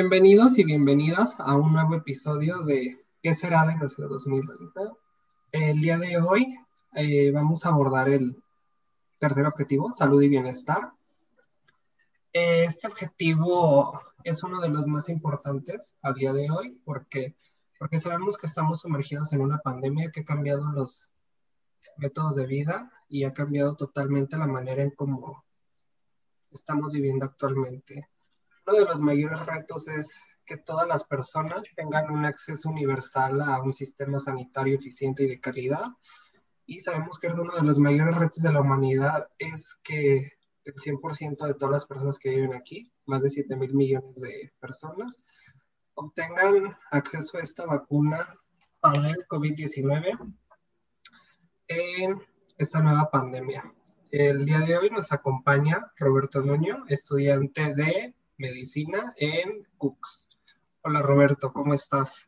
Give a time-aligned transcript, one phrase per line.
[0.00, 4.96] Bienvenidos y bienvenidas a un nuevo episodio de ¿Qué será de nuestro 2030?
[5.52, 6.56] El día de hoy
[6.94, 8.42] eh, vamos a abordar el
[9.18, 10.92] tercer objetivo, salud y bienestar.
[12.32, 17.36] Este objetivo es uno de los más importantes al día de hoy porque,
[17.78, 21.10] porque sabemos que estamos sumergidos en una pandemia que ha cambiado los
[21.98, 25.44] métodos de vida y ha cambiado totalmente la manera en cómo
[26.50, 28.08] estamos viviendo actualmente
[28.70, 30.14] uno de los mayores retos es
[30.46, 35.40] que todas las personas tengan un acceso universal a un sistema sanitario eficiente y de
[35.40, 35.86] calidad.
[36.66, 40.32] Y sabemos que uno de los mayores retos de la humanidad es que
[40.64, 44.52] el 100% de todas las personas que viven aquí, más de 7 mil millones de
[44.60, 45.16] personas,
[45.94, 48.36] obtengan acceso a esta vacuna
[48.80, 50.34] para el COVID-19
[51.68, 52.22] en
[52.56, 53.72] esta nueva pandemia.
[54.10, 60.26] El día de hoy nos acompaña Roberto Nuño, estudiante de medicina en Cooks.
[60.82, 62.26] Hola Roberto, ¿cómo estás?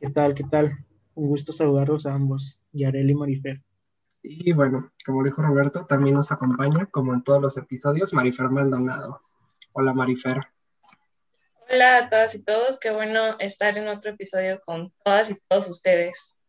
[0.00, 0.34] ¿Qué tal?
[0.34, 0.72] ¿Qué tal?
[1.14, 3.62] Un gusto saludarlos a ambos, Yarel y Marifer.
[4.22, 9.20] Y bueno, como dijo Roberto, también nos acompaña, como en todos los episodios, Marifer Maldonado.
[9.72, 10.40] Hola Marifer.
[11.70, 15.68] Hola a todas y todos, qué bueno estar en otro episodio con todas y todos
[15.68, 16.40] ustedes.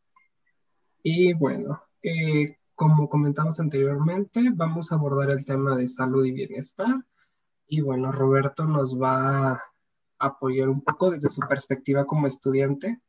[1.04, 7.04] Y bueno, eh, como comentamos anteriormente, vamos a abordar el tema de salud y bienestar
[7.74, 9.64] y bueno, Roberto nos va a
[10.20, 13.00] apoyar un poco desde su perspectiva como estudiante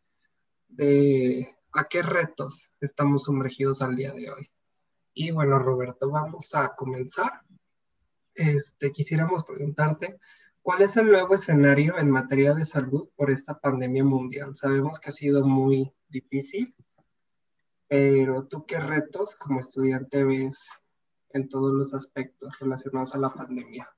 [0.68, 4.50] de a qué retos estamos sumergidos al día de hoy.
[5.14, 7.33] Y bueno, Roberto, vamos a comenzar.
[8.36, 10.20] Este, quisiéramos preguntarte,
[10.62, 14.55] ¿cuál es el nuevo escenario en materia de salud por esta pandemia mundial?
[14.55, 16.73] Sabemos que ha sido muy difícil,
[17.89, 20.68] pero tú qué retos como estudiante ves
[21.30, 23.92] en todos los aspectos relacionados a la pandemia?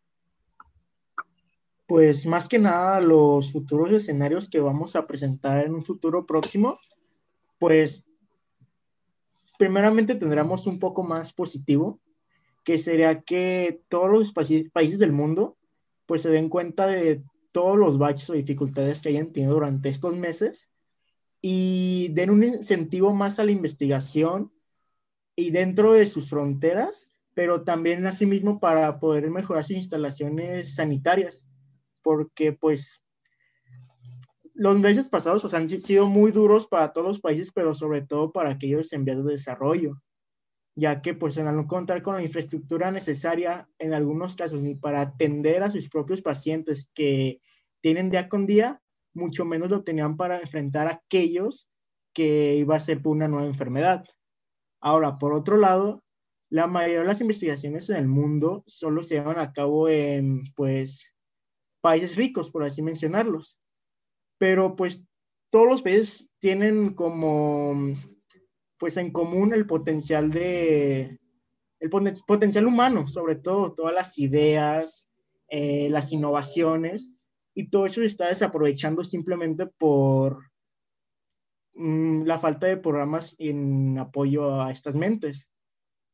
[1.87, 6.79] Pues más que nada los futuros escenarios que vamos a presentar en un futuro próximo,
[7.59, 8.09] pues
[9.59, 12.01] primeramente tendremos un poco más positivo,
[12.65, 15.57] que sería que todos los países del mundo
[16.07, 17.23] pues se den cuenta de
[17.53, 20.71] todos los baches o dificultades que hayan tenido durante estos meses
[21.41, 24.53] y den un incentivo más a la investigación
[25.37, 31.47] y dentro de sus fronteras, pero también asimismo para poder mejorar sus instalaciones sanitarias
[32.05, 33.03] porque pues
[34.53, 38.51] los meses pasados han sido muy duros para todos los países, pero sobre todo para
[38.51, 40.01] aquellos enviados de desarrollo,
[40.77, 45.01] ya que pues al no contar con la infraestructura necesaria en algunos casos ni para
[45.01, 47.41] atender a sus propios pacientes que
[47.81, 48.81] tienen día con día,
[49.15, 51.69] mucho menos lo tenían para enfrentar a aquellos
[52.13, 54.05] que iba a ser por una nueva enfermedad.
[54.81, 56.05] Ahora, por otro lado,
[56.49, 61.14] la mayoría de las investigaciones en el mundo solo se llevan a cabo en pues
[61.85, 63.59] países ricos, por así mencionarlos.
[64.39, 65.05] Pero pues
[65.51, 67.93] todos los países tienen como,
[68.79, 71.21] pues en común el potencial de,
[71.81, 71.91] el
[72.27, 75.07] potencial humano, sobre todo todas las ideas,
[75.49, 77.13] eh, las innovaciones,
[77.55, 80.51] y todo eso se está desaprovechando simplemente por
[81.75, 85.51] mm, la falta de programas en apoyo a estas mentes.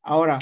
[0.02, 0.40] Ahora,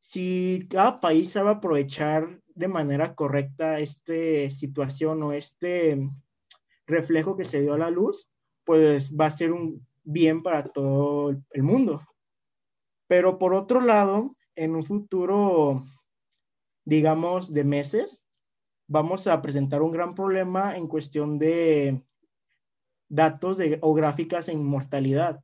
[0.00, 6.08] si cada país sabe aprovechar de manera correcta esta situación o este
[6.86, 8.28] reflejo que se dio a la luz,
[8.64, 12.02] pues va a ser un bien para todo el mundo.
[13.06, 15.84] Pero por otro lado, en un futuro,
[16.84, 18.24] digamos, de meses,
[18.88, 22.02] vamos a presentar un gran problema en cuestión de
[23.08, 25.40] datos de, o gráficas en mortalidad,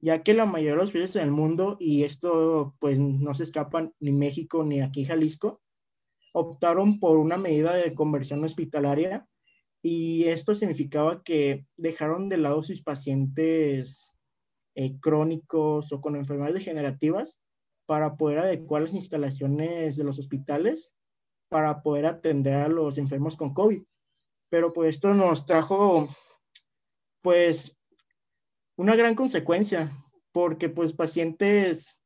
[0.00, 3.44] ya que la mayoría de los países en el mundo, y esto pues no se
[3.44, 5.60] escapa ni México ni aquí Jalisco,
[6.38, 9.26] optaron por una medida de conversión hospitalaria
[9.82, 14.12] y esto significaba que dejaron de lado sus pacientes
[14.74, 17.38] eh, crónicos o con enfermedades degenerativas
[17.86, 20.92] para poder adecuar las instalaciones de los hospitales
[21.48, 23.82] para poder atender a los enfermos con COVID.
[24.50, 26.06] Pero pues esto nos trajo
[27.22, 27.74] pues
[28.76, 29.90] una gran consecuencia
[30.32, 31.98] porque pues pacientes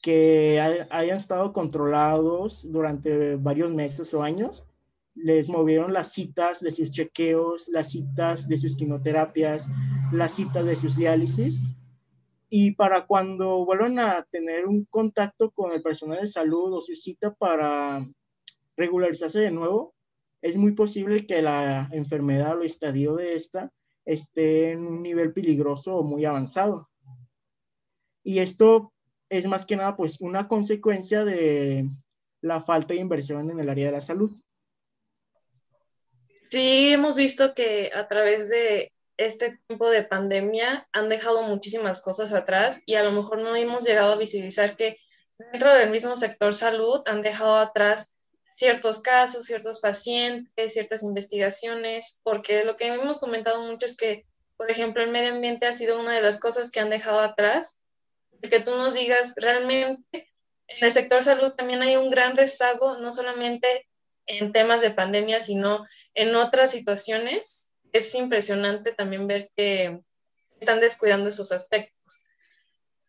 [0.00, 0.60] que
[0.90, 4.64] hayan estado controlados durante varios meses o años,
[5.14, 9.68] les movieron las citas de sus chequeos, las citas de sus quimioterapias,
[10.12, 11.60] las citas de sus diálisis.
[12.48, 16.94] Y para cuando vuelvan a tener un contacto con el personal de salud o su
[16.94, 18.00] cita para
[18.76, 19.94] regularizarse de nuevo,
[20.40, 23.72] es muy posible que la enfermedad o el estadio de esta
[24.04, 26.88] esté en un nivel peligroso o muy avanzado.
[28.22, 28.92] Y esto
[29.28, 31.88] es más que nada pues una consecuencia de
[32.40, 34.30] la falta de inversión en el área de la salud.
[36.50, 42.32] Sí, hemos visto que a través de este tiempo de pandemia han dejado muchísimas cosas
[42.32, 44.98] atrás y a lo mejor no hemos llegado a visibilizar que
[45.38, 48.16] dentro del mismo sector salud han dejado atrás
[48.56, 54.26] ciertos casos, ciertos pacientes, ciertas investigaciones, porque lo que hemos comentado mucho es que,
[54.56, 57.84] por ejemplo, el medio ambiente ha sido una de las cosas que han dejado atrás.
[58.42, 60.28] Que tú nos digas, realmente
[60.68, 63.88] en el sector salud también hay un gran rezago, no solamente
[64.26, 67.72] en temas de pandemia, sino en otras situaciones.
[67.92, 70.00] Es impresionante también ver que
[70.60, 72.24] están descuidando esos aspectos.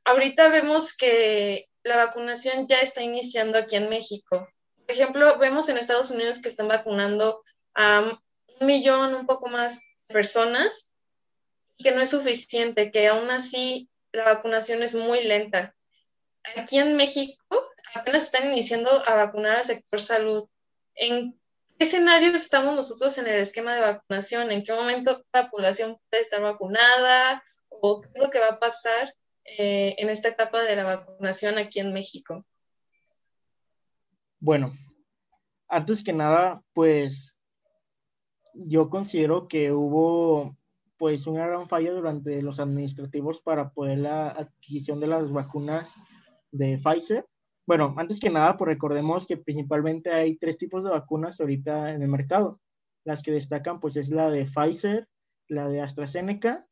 [0.06, 4.48] Ahorita vemos que la vacunación ya está iniciando aquí en México.
[4.78, 7.44] Por ejemplo, vemos en Estados Unidos que están vacunando
[7.76, 8.20] a
[8.60, 10.94] un millón, un poco más de personas,
[11.78, 15.76] que no es suficiente, que aún así la vacunación es muy lenta.
[16.56, 17.38] Aquí en México
[17.94, 20.48] apenas están iniciando a vacunar al sector salud.
[20.96, 21.34] ¿En
[21.78, 24.52] qué escenarios estamos nosotros en el esquema de vacunación?
[24.52, 27.44] ¿En qué momento la población puede estar vacunada?
[27.70, 29.16] ¿O qué es lo que va a pasar
[29.46, 32.46] eh, en esta etapa de la vacunación aquí en México?
[34.40, 34.74] Bueno,
[35.68, 37.40] antes que nada, pues
[38.54, 40.58] yo considero que hubo
[41.00, 45.96] pues una gran falla durante los administrativos para poder la adquisición de las vacunas
[46.52, 47.26] de Pfizer.
[47.66, 52.02] Bueno, antes que nada, pues recordemos que principalmente hay tres tipos de vacunas ahorita en
[52.02, 52.60] el mercado.
[53.06, 55.08] Las que destacan pues es la de Pfizer,
[55.48, 56.68] la de AstraZeneca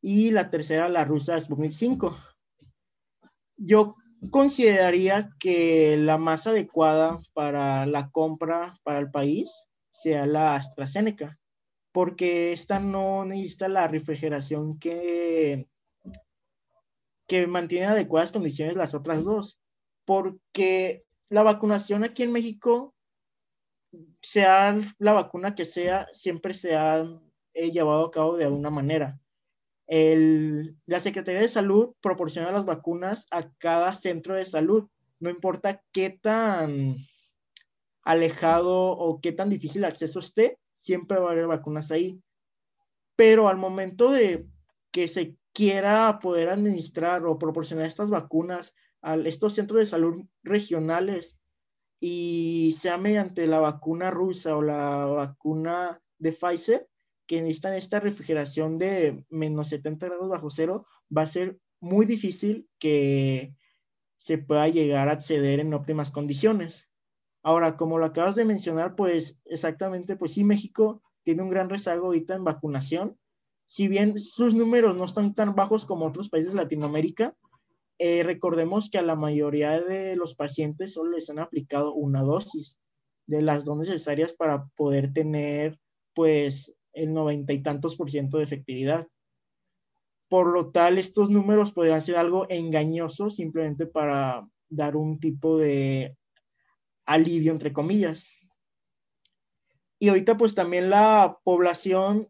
[0.00, 2.16] y la tercera, la rusa Sputnik 5.
[3.58, 3.96] Yo
[4.30, 9.52] consideraría que la más adecuada para la compra para el país
[9.92, 11.38] sea la AstraZeneca,
[11.98, 15.66] porque esta no necesita la refrigeración que,
[17.26, 19.58] que mantiene adecuadas condiciones las otras dos,
[20.04, 22.94] porque la vacunación aquí en México,
[24.22, 27.04] sea la vacuna que sea, siempre se ha
[27.52, 29.18] eh, llevado a cabo de alguna manera
[29.88, 34.88] la Secretaría de Salud proporciona las vacunas a cada centro de salud.
[35.18, 36.98] No importa qué tan
[38.04, 42.20] alejado o qué tan difícil acceso esté, siempre va a haber vacunas ahí.
[43.16, 44.46] Pero al momento de
[44.90, 51.38] que se quiera poder administrar o proporcionar estas vacunas a estos centros de salud regionales
[52.00, 56.88] y sea mediante la vacuna rusa o la vacuna de Pfizer,
[57.26, 62.68] que necesitan esta refrigeración de menos 70 grados bajo cero, va a ser muy difícil
[62.78, 63.54] que
[64.16, 66.87] se pueda llegar a acceder en óptimas condiciones.
[67.42, 72.06] Ahora, como lo acabas de mencionar, pues exactamente, pues sí, México tiene un gran rezago
[72.06, 73.18] ahorita en vacunación.
[73.66, 77.36] Si bien sus números no están tan bajos como otros países de Latinoamérica,
[77.98, 82.78] eh, recordemos que a la mayoría de los pacientes solo les han aplicado una dosis
[83.26, 85.78] de las dos necesarias para poder tener,
[86.14, 89.06] pues, el noventa y tantos por ciento de efectividad.
[90.28, 96.17] Por lo tal, estos números podrían ser algo engañosos simplemente para dar un tipo de
[97.08, 98.30] alivio, entre comillas.
[99.98, 102.28] Y ahorita pues también la población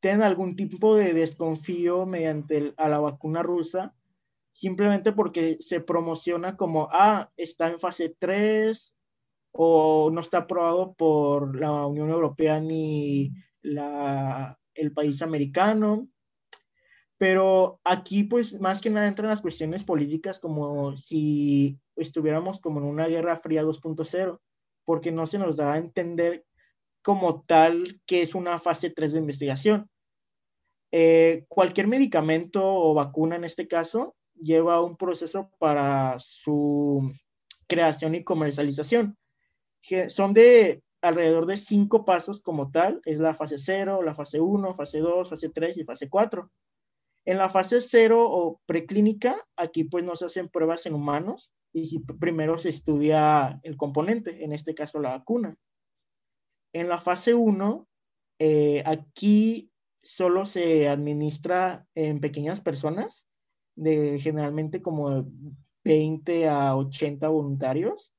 [0.00, 3.94] tiene algún tipo de desconfío mediante a la vacuna rusa,
[4.52, 8.96] simplemente porque se promociona como, ah, está en fase 3
[9.52, 16.08] o no está aprobado por la Unión Europea ni la, el país americano.
[17.18, 22.86] Pero aquí, pues, más que nada entran las cuestiones políticas como si estuviéramos como en
[22.86, 24.40] una guerra fría 2.0,
[24.84, 26.44] porque no se nos da a entender
[27.02, 29.90] como tal que es una fase 3 de investigación.
[30.90, 37.12] Eh, cualquier medicamento o vacuna en este caso lleva un proceso para su
[37.66, 39.16] creación y comercialización.
[39.82, 43.00] Que son de alrededor de cinco pasos como tal.
[43.04, 46.50] Es la fase 0, la fase 1, fase 2, fase 3 y fase 4.
[47.26, 51.98] En la fase 0 o preclínica, aquí pues no se hacen pruebas en humanos y
[52.00, 55.56] primero se estudia el componente, en este caso la vacuna.
[56.72, 57.88] En la fase 1,
[58.38, 59.70] eh, aquí
[60.02, 63.26] solo se administra en pequeñas personas,
[63.76, 65.26] de generalmente como
[65.84, 68.12] 20 a 80 voluntarios,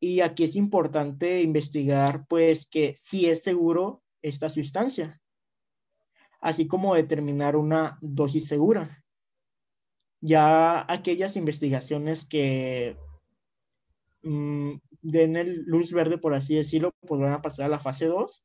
[0.00, 5.20] y aquí es importante investigar, pues, que si es seguro esta sustancia,
[6.40, 9.04] así como determinar una dosis segura.
[10.20, 12.96] Ya aquellas investigaciones que
[14.22, 18.06] mm, den el luz verde, por así decirlo, pues van a pasar a la fase
[18.06, 18.44] 2.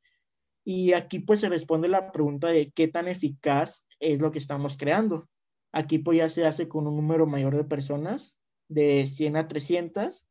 [0.63, 4.77] Y aquí pues se responde la pregunta de qué tan eficaz es lo que estamos
[4.77, 5.27] creando.
[5.71, 10.25] Aquí pues ya se hace con un número mayor de personas, de 100 a 300,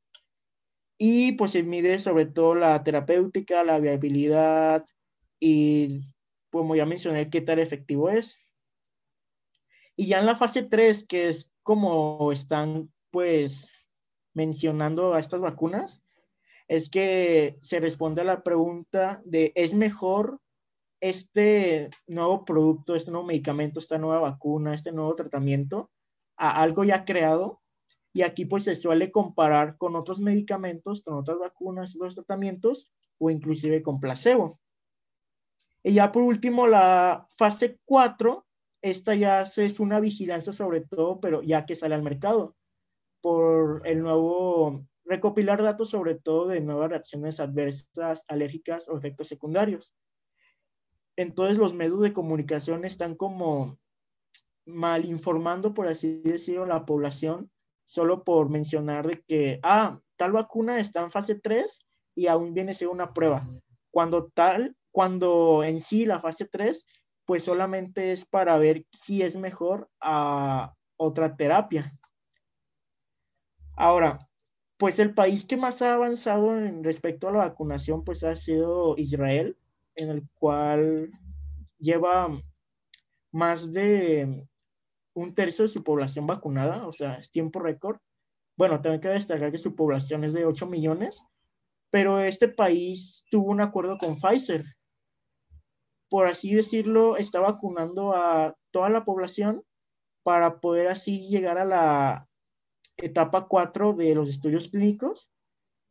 [1.03, 4.85] y pues se mide sobre todo la terapéutica, la viabilidad
[5.41, 6.03] y
[6.51, 8.39] como ya mencioné, qué tan efectivo es.
[9.97, 13.71] Y ya en la fase 3, que es como están pues
[14.35, 16.03] mencionando a estas vacunas,
[16.69, 20.41] es que se responde a la pregunta de, ¿es mejor
[21.01, 25.91] este nuevo producto, este nuevo medicamento, esta nueva vacuna, este nuevo tratamiento
[26.37, 27.61] a algo ya creado?
[28.13, 33.31] Y aquí pues se suele comparar con otros medicamentos, con otras vacunas, otros tratamientos o
[33.31, 34.61] inclusive con placebo.
[35.83, 38.47] Y ya por último, la fase 4,
[38.83, 42.57] esta ya es una vigilancia sobre todo, pero ya que sale al mercado,
[43.23, 49.95] por el nuevo, recopilar datos sobre todo de nuevas reacciones adversas, alérgicas o efectos secundarios.
[51.17, 53.79] Entonces los medios de comunicación están como
[54.67, 57.51] mal informando, por así decirlo, la población,
[57.85, 62.71] solo por mencionar de que, ah, tal vacuna está en fase 3 y aún viene
[62.71, 63.47] a ser una prueba.
[63.91, 66.87] Cuando tal, cuando en sí la fase 3,
[67.25, 71.97] pues solamente es para ver si es mejor a otra terapia.
[73.77, 74.29] Ahora,
[74.77, 78.97] pues el país que más ha avanzado en respecto a la vacunación, pues ha sido
[78.97, 79.57] Israel,
[79.95, 81.11] en el cual
[81.79, 82.29] lleva
[83.31, 84.47] más de
[85.15, 87.99] un tercio de su población vacunada, o sea, es tiempo récord.
[88.57, 91.23] Bueno, tengo que destacar que su población es de 8 millones,
[91.91, 94.65] pero este país tuvo un acuerdo con Pfizer.
[96.11, 99.65] Por así decirlo, está vacunando a toda la población
[100.23, 102.27] para poder así llegar a la
[102.99, 105.31] etapa 4 de los estudios clínicos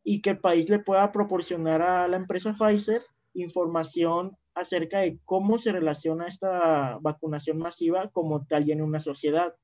[0.04, 3.02] y que el país le pueda proporcionar a la empresa Pfizer
[3.34, 9.54] información acerca de cómo se relaciona esta vacunación masiva como tal y en una sociedad,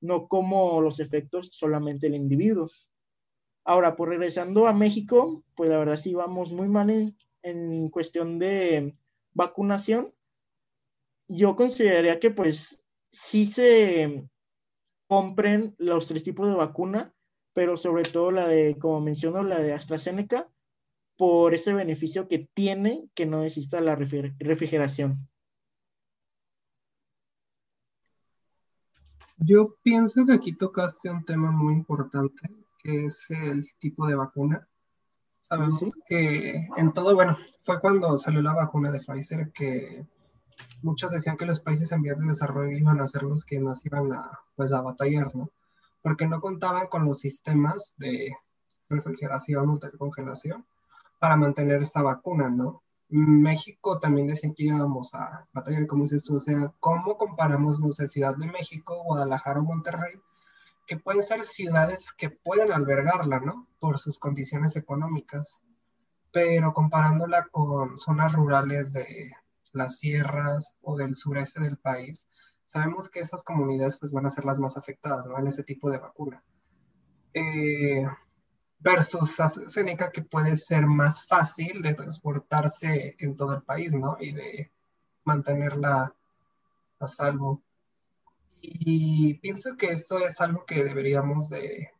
[0.00, 2.70] no como los efectos solamente el individuo.
[3.64, 8.38] Ahora, por pues regresando a México, pues la verdad sí vamos muy mal en, cuestión
[8.38, 8.96] de
[9.40, 10.12] vacunación.
[11.28, 14.28] Yo consideraría que pues sí se
[15.08, 17.14] compren los tres tipos de vacuna,
[17.54, 20.48] pero sobre todo la de, como menciono, la de AstraZeneca,
[21.16, 25.28] por ese beneficio que tiene que no necesita la refrigeración.
[29.38, 32.42] Yo pienso que aquí tocaste un tema muy importante
[32.82, 34.66] que es el tipo de vacuna.
[35.50, 40.06] Sabemos que en todo, bueno, fue cuando salió la vacuna de Pfizer que
[40.80, 43.84] muchos decían que los países en vías de desarrollo iban a ser los que más
[43.84, 45.50] iban a, pues, a batallar, ¿no?
[46.02, 48.32] Porque no contaban con los sistemas de
[48.88, 50.64] refrigeración o de congelación
[51.18, 52.84] para mantener esa vacuna, ¿no?
[53.08, 57.90] México también decían que íbamos a batallar, como dices tú, o sea, ¿cómo comparamos, no
[57.90, 60.14] sé, Ciudad de México, Guadalajara o Monterrey
[60.90, 63.68] que pueden ser ciudades que pueden albergarla, ¿no?
[63.78, 65.62] Por sus condiciones económicas,
[66.32, 69.30] pero comparándola con zonas rurales de
[69.72, 72.26] las sierras o del sureste del país,
[72.64, 75.38] sabemos que esas comunidades pues van a ser las más afectadas, ¿no?
[75.38, 76.42] En ese tipo de vacuna.
[77.34, 78.04] Eh,
[78.80, 84.16] versus AstraZeneca que puede ser más fácil de transportarse en todo el país, ¿no?
[84.18, 84.72] Y de
[85.22, 86.12] mantenerla
[86.98, 87.62] a salvo.
[88.60, 91.90] Y pienso que esto es algo que deberíamos de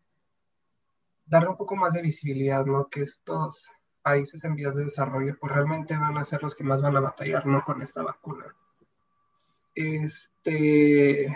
[1.26, 2.88] darle un poco más de visibilidad, ¿no?
[2.88, 3.70] Que estos
[4.02, 7.00] países en vías de desarrollo pues realmente van a ser los que más van a
[7.00, 7.62] batallar, ¿no?
[7.64, 8.54] Con esta vacuna.
[9.74, 11.26] Este,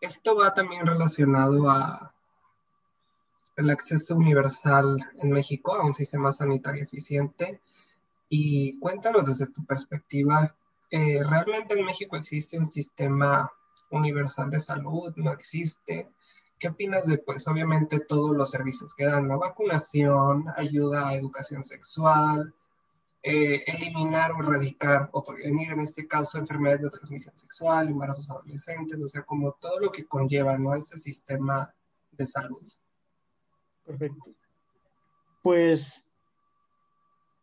[0.00, 2.14] esto va también relacionado a
[3.56, 7.60] el acceso universal en México a un sistema sanitario eficiente.
[8.28, 10.54] Y cuéntanos desde tu perspectiva,
[10.90, 13.50] eh, ¿realmente en México existe un sistema
[13.90, 16.08] universal de salud, no existe.
[16.58, 21.62] ¿Qué opinas de, pues, obviamente todos los servicios que dan, la vacunación, ayuda a educación
[21.62, 22.54] sexual,
[23.22, 29.02] eh, eliminar o erradicar o prevenir en este caso enfermedades de transmisión sexual, embarazos adolescentes,
[29.02, 30.74] o sea, como todo lo que conlleva, ¿no?
[30.74, 31.74] Ese sistema
[32.12, 32.64] de salud.
[33.84, 34.30] Perfecto.
[35.42, 36.06] Pues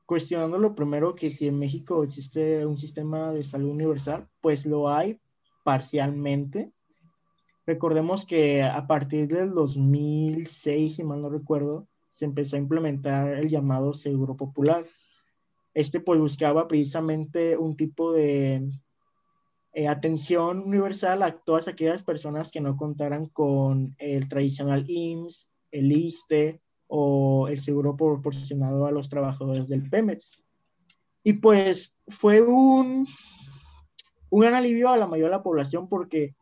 [0.06, 4.90] cuestionando lo primero que si en México existe un sistema de salud universal, pues lo
[4.90, 5.20] hay,
[5.63, 6.72] parcialmente.
[7.65, 13.50] Recordemos que a partir del 2006, si mal no recuerdo, se empezó a implementar el
[13.50, 14.86] llamado Seguro Popular.
[15.74, 18.70] Este pues buscaba precisamente un tipo de
[19.74, 25.91] eh, atención universal a todas aquellas personas que no contaran con el tradicional IMSS, el
[25.91, 30.43] ISTE o el seguro proporcionado a los trabajadores del PEMEX.
[31.24, 33.08] Y pues fue un
[34.34, 36.34] un gran alivio a la mayoría de la población porque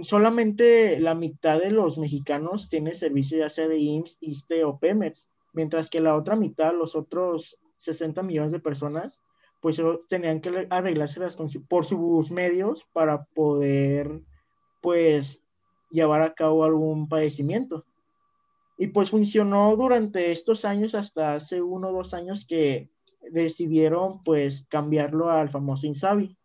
[0.00, 5.28] solamente la mitad de los mexicanos tiene servicio ya sea de IMSS, ISTE o Pemex,
[5.52, 9.20] mientras que la otra mitad, los otros 60 millones de personas,
[9.60, 11.36] pues tenían que arreglárselas
[11.68, 14.22] por sus medios para poder,
[14.80, 15.44] pues,
[15.90, 17.84] llevar a cabo algún padecimiento.
[18.78, 22.88] Y pues funcionó durante estos años, hasta hace uno o dos años que
[23.30, 26.38] decidieron pues cambiarlo al famoso Insabi.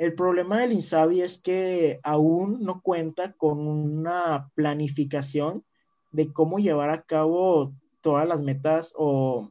[0.00, 5.62] El problema del Insabi es que aún no cuenta con una planificación
[6.10, 9.50] de cómo llevar a cabo todas las metas o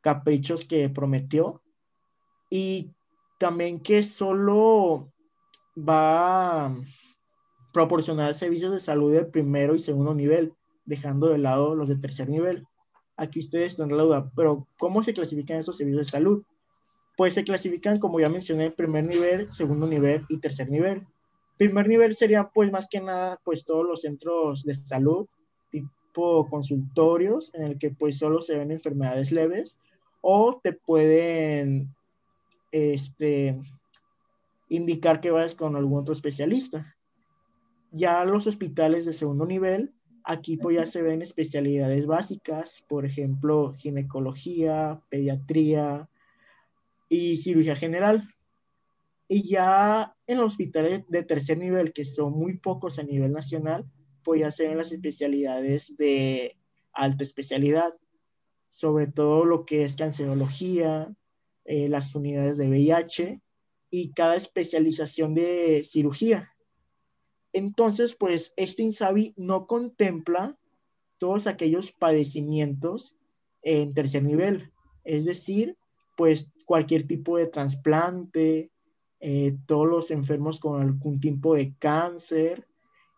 [0.00, 1.62] caprichos que prometió
[2.48, 2.92] y
[3.40, 5.12] también que solo
[5.76, 6.76] va a
[7.72, 12.28] proporcionar servicios de salud de primero y segundo nivel dejando de lado los de tercer
[12.28, 12.68] nivel.
[13.16, 16.44] Aquí ustedes tendrán la duda, pero ¿cómo se clasifican estos servicios de salud?
[17.16, 21.06] Pues se clasifican, como ya mencioné, primer nivel, segundo nivel y tercer nivel.
[21.58, 25.28] Primer nivel sería, pues, más que nada, pues, todos los centros de salud,
[25.70, 29.78] tipo consultorios, en el que, pues, solo se ven enfermedades leves,
[30.22, 31.94] o te pueden,
[32.70, 33.58] este,
[34.68, 36.96] indicar que vayas con algún otro especialista.
[37.90, 39.92] Ya los hospitales de segundo nivel
[40.24, 46.08] Aquí pues ya se ven especialidades básicas, por ejemplo, ginecología, pediatría
[47.12, 48.26] y cirugía general.
[49.28, 53.84] Y ya en los hospitales de tercer nivel, que son muy pocos a nivel nacional,
[54.24, 56.56] pues ya se ven las especialidades de
[56.94, 57.92] alta especialidad,
[58.70, 61.14] sobre todo lo que es cancerología,
[61.66, 63.42] eh, las unidades de VIH
[63.90, 66.54] y cada especialización de cirugía.
[67.52, 70.58] Entonces, pues este INSABI no contempla
[71.18, 73.16] todos aquellos padecimientos
[73.60, 74.72] en tercer nivel,
[75.04, 75.76] es decir,
[76.22, 78.70] pues cualquier tipo de trasplante,
[79.18, 82.68] eh, todos los enfermos con algún tipo de cáncer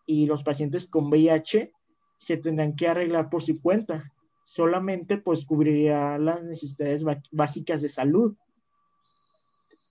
[0.07, 1.71] y los pacientes con VIH
[2.17, 4.11] se tendrán que arreglar por su cuenta.
[4.43, 8.35] Solamente pues cubriría las necesidades básicas de salud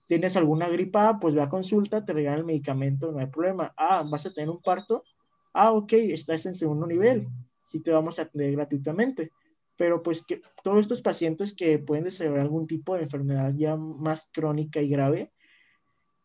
[0.09, 3.73] tienes alguna gripa, pues ve a consulta, te regalan el medicamento, no hay problema.
[3.77, 5.05] Ah, vas a tener un parto.
[5.53, 7.29] Ah, ok, estás en segundo nivel,
[7.63, 9.31] sí te vamos a atender gratuitamente.
[9.77, 14.29] Pero pues que todos estos pacientes que pueden desarrollar algún tipo de enfermedad ya más
[14.31, 15.31] crónica y grave,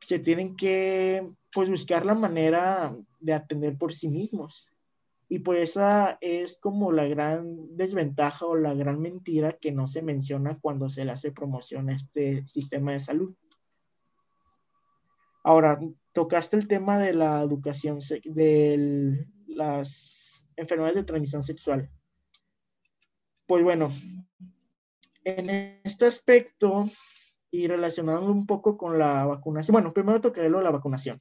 [0.01, 4.69] se tienen que pues buscar la manera de atender por sí mismos.
[5.29, 10.03] Y pues esa es como la gran desventaja o la gran mentira que no se
[10.03, 13.35] menciona cuando se le hace promoción a este sistema de salud.
[15.45, 15.79] Ahora,
[16.13, 21.89] tocaste el tema de la educación, de las enfermedades de transmisión sexual.
[23.51, 23.93] Pues bueno,
[25.25, 26.89] en este aspecto
[27.51, 31.21] y relacionándolo un poco con la vacunación, bueno, primero tocaré lo de la vacunación.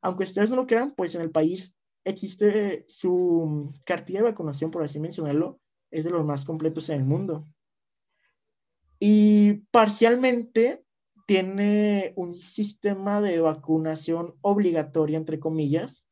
[0.00, 4.82] Aunque ustedes no lo crean, pues en el país existe su cartilla de vacunación, por
[4.82, 5.60] así mencionarlo,
[5.92, 7.46] es de los más completos en el mundo.
[8.98, 10.84] Y parcialmente
[11.28, 16.04] tiene un sistema de vacunación obligatoria, entre comillas.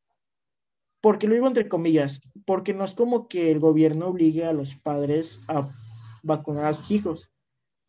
[1.01, 2.21] ¿Por qué lo digo entre comillas?
[2.45, 5.67] Porque no es como que el gobierno obligue a los padres a
[6.21, 7.33] vacunar a sus hijos.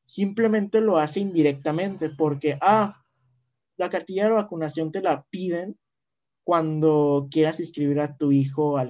[0.06, 3.02] Simplemente lo hace indirectamente porque, ah,
[3.76, 5.78] la cartilla de vacunación te la piden
[6.44, 8.88] cuando quieras inscribir a tu hijo a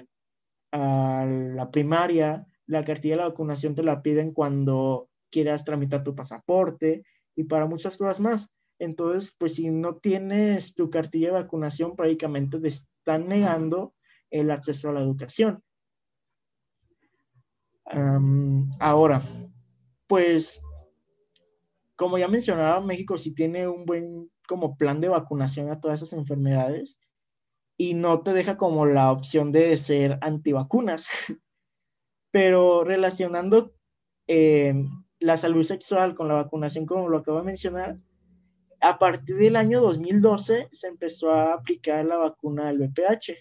[1.27, 2.47] la primaria.
[2.67, 7.05] La cartilla de la vacunación te la piden cuando quieras tramitar tu pasaporte
[7.35, 8.53] y para muchas cosas más.
[8.79, 13.95] Entonces, pues si no tienes tu cartilla de vacunación, prácticamente te están negando
[14.33, 15.62] el acceso a la educación.
[18.81, 19.23] ahora,
[20.09, 20.62] pues,
[21.97, 26.18] como ya mencionaba, México sí tiene un buen como plan de vacunación a todas esas
[26.18, 26.99] enfermedades
[27.77, 31.09] y no te deja como la opción de ser antivacunas.
[32.31, 33.75] Pero relacionando
[34.27, 34.75] eh,
[35.18, 37.99] la salud sexual con la vacunación, como lo acabo de mencionar,
[38.81, 43.37] a partir del año 2012 se empezó a aplicar la vacuna del VPH.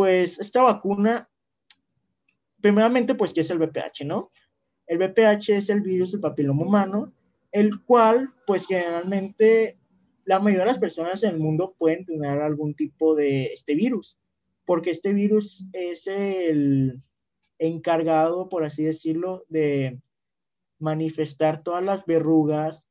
[0.00, 1.28] Pues esta vacuna,
[2.62, 4.30] primeramente, pues, ¿qué es el VPH, no?
[4.86, 7.12] El VPH es el virus del papiloma humano,
[7.52, 9.78] el cual, pues, generalmente
[10.24, 14.18] la mayoría de las personas en el mundo pueden tener algún tipo de este virus,
[14.64, 17.02] porque este virus es el
[17.58, 20.00] encargado, por así decirlo, de
[20.78, 22.88] manifestar todas las verrugas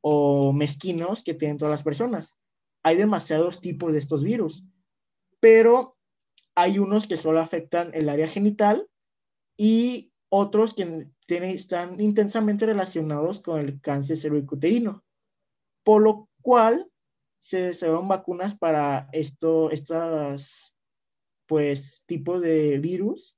[0.00, 2.38] o mezquinos que tienen todas las personas.
[2.84, 4.64] Hay demasiados tipos de estos virus,
[5.40, 5.96] pero
[6.54, 8.88] hay unos que solo afectan el área genital
[9.56, 15.04] y otros que están intensamente relacionados con el cáncer cervicuterino,
[15.84, 16.90] por lo cual
[17.40, 20.76] se desarrollan vacunas para esto, estas
[21.46, 23.36] pues tipos de virus,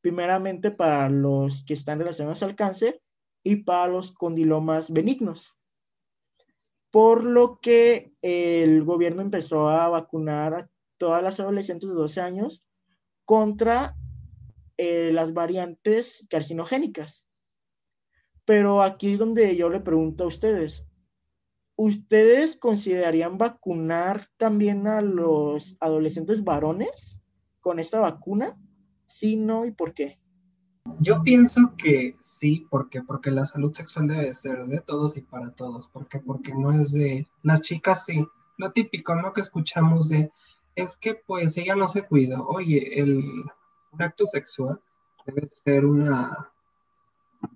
[0.00, 3.00] primeramente para los que están relacionados al cáncer
[3.42, 5.56] y para los condilomas benignos.
[6.90, 12.64] Por lo que el gobierno empezó a vacunar todas las adolescentes de 12 años
[13.24, 13.96] contra
[14.76, 17.24] eh, las variantes carcinogénicas.
[18.44, 20.86] Pero aquí es donde yo le pregunto a ustedes,
[21.76, 27.22] ¿ustedes considerarían vacunar también a los adolescentes varones
[27.60, 28.58] con esta vacuna?
[29.06, 30.18] Sí, no y por qué.
[31.00, 35.50] Yo pienso que sí, porque porque la salud sexual debe ser de todos y para
[35.54, 38.26] todos, porque porque no es de las chicas sí,
[38.58, 39.32] lo típico, ¿no?
[39.32, 40.30] Que escuchamos de
[40.74, 42.40] es que pues ella no se cuida.
[42.42, 43.22] Oye, el
[43.94, 44.80] un acto sexual
[45.24, 46.50] debe ser una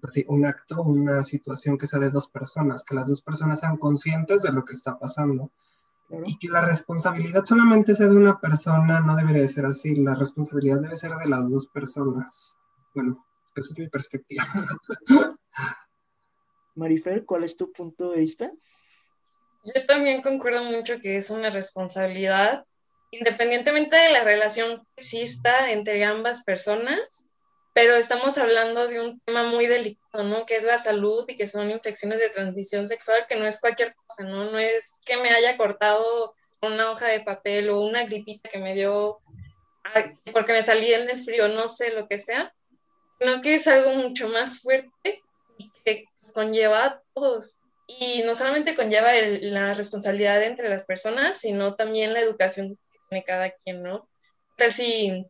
[0.00, 3.78] pues un acto, una situación que sea de dos personas, que las dos personas sean
[3.78, 5.50] conscientes de lo que está pasando.
[6.24, 10.80] Y que la responsabilidad solamente sea de una persona, no debería ser así, la responsabilidad
[10.80, 12.54] debe ser de las dos personas.
[12.94, 14.44] Bueno, esa es mi perspectiva.
[16.74, 18.50] Marifer, ¿cuál es tu punto de vista?
[19.64, 22.64] Yo también concuerdo mucho que es una responsabilidad,
[23.10, 27.26] independientemente de la relación que exista entre ambas personas,
[27.72, 30.46] pero estamos hablando de un tema muy delicado, ¿no?
[30.46, 33.94] Que es la salud y que son infecciones de transmisión sexual, que no es cualquier
[33.94, 34.50] cosa, ¿no?
[34.50, 38.74] No es que me haya cortado una hoja de papel o una gripita que me
[38.74, 39.20] dio
[40.32, 42.52] porque me salí en el frío, no sé lo que sea,
[43.20, 45.22] sino que es algo mucho más fuerte
[45.56, 47.60] y que conlleva a todos.
[47.86, 52.76] Y no solamente conlleva la responsabilidad entre las personas, sino también la educación
[53.08, 54.08] tiene cada quien, ¿no?
[54.56, 55.24] Tal si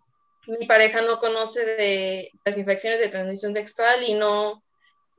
[0.47, 4.63] mi pareja no conoce de las infecciones de transmisión sexual y no,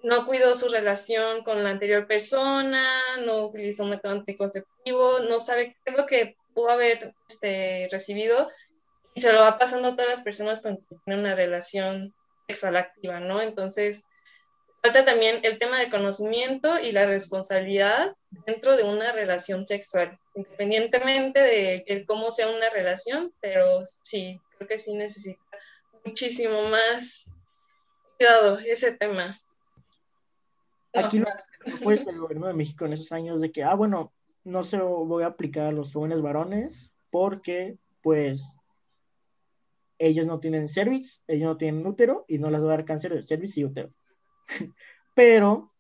[0.04, 2.89] no cuidó su relación con la anterior persona,
[3.26, 8.50] no utilizó un método anticonceptivo, no sabe qué es lo que pudo haber este, recibido
[9.13, 12.13] y se lo va pasando a todas las personas con quien tienen una relación
[12.48, 13.41] sexual activa, ¿no?
[13.41, 14.06] Entonces,
[14.82, 18.15] falta también el tema del conocimiento y la responsabilidad
[18.46, 23.65] dentro de una relación sexual, independientemente de cómo sea una relación, pero
[24.04, 25.42] sí, creo que sí necesita
[26.06, 27.30] muchísimo más
[28.18, 29.38] cuidado ese tema.
[30.94, 31.26] Aquí no,
[31.84, 34.12] pues el gobierno de México en esos años de que, ah, bueno,
[34.44, 38.58] no se lo voy a aplicar a los jóvenes varones porque, pues,
[40.00, 43.13] ellos no tienen cervix, ellos no tienen útero y no les va a dar cáncer
[43.13, 43.92] de cervix y útero.
[45.16, 45.72] Pero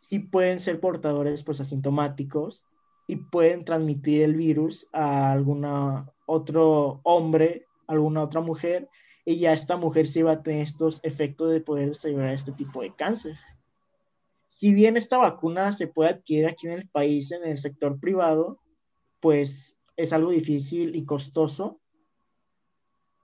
[0.00, 2.64] sí pueden ser portadores, pues, asintomáticos
[3.06, 8.88] y pueden transmitir el virus a alguna otro hombre alguna otra mujer
[9.24, 12.82] y ya esta mujer sí va a tener estos efectos de poder desarrollar este tipo
[12.82, 13.36] de cáncer.
[14.48, 18.60] Si bien esta vacuna se puede adquirir aquí en el país, en el sector privado,
[19.20, 21.80] pues es algo difícil y costoso.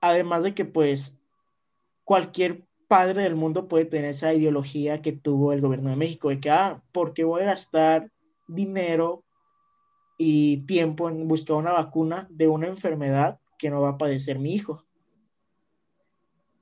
[0.01, 1.19] Además de que pues
[2.05, 6.41] cualquier padre del mundo puede tener esa ideología que tuvo el gobierno de México, de
[6.41, 8.11] que, ah, ¿por voy a gastar
[8.47, 9.25] dinero
[10.19, 14.55] y tiempo en buscar una vacuna de una enfermedad que no va a padecer mi
[14.55, 14.85] hijo.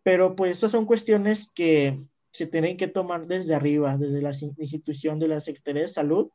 [0.03, 5.19] Pero pues estas son cuestiones que se tienen que tomar desde arriba, desde la institución
[5.19, 6.31] de la Secretaría de Salud,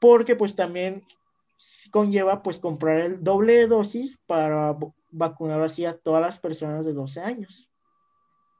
[0.00, 1.04] porque pues también
[1.90, 4.76] conlleva pues comprar el doble de dosis para
[5.10, 7.70] vacunar así a todas las personas de 12 años.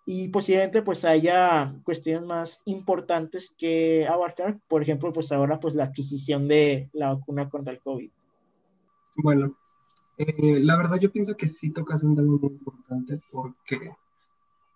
[0.08, 5.84] Y posiblemente pues haya cuestiones más importantes que abarcar, por ejemplo pues ahora pues la
[5.84, 8.10] adquisición de la vacuna contra el COVID.
[9.16, 9.56] Bueno,
[10.18, 13.96] eh, la verdad yo pienso que sí tocas un tema muy importante porque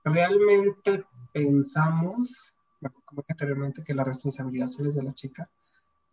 [0.05, 2.53] realmente pensamos,
[3.05, 5.49] como que anteriormente, que la responsabilidad es de la chica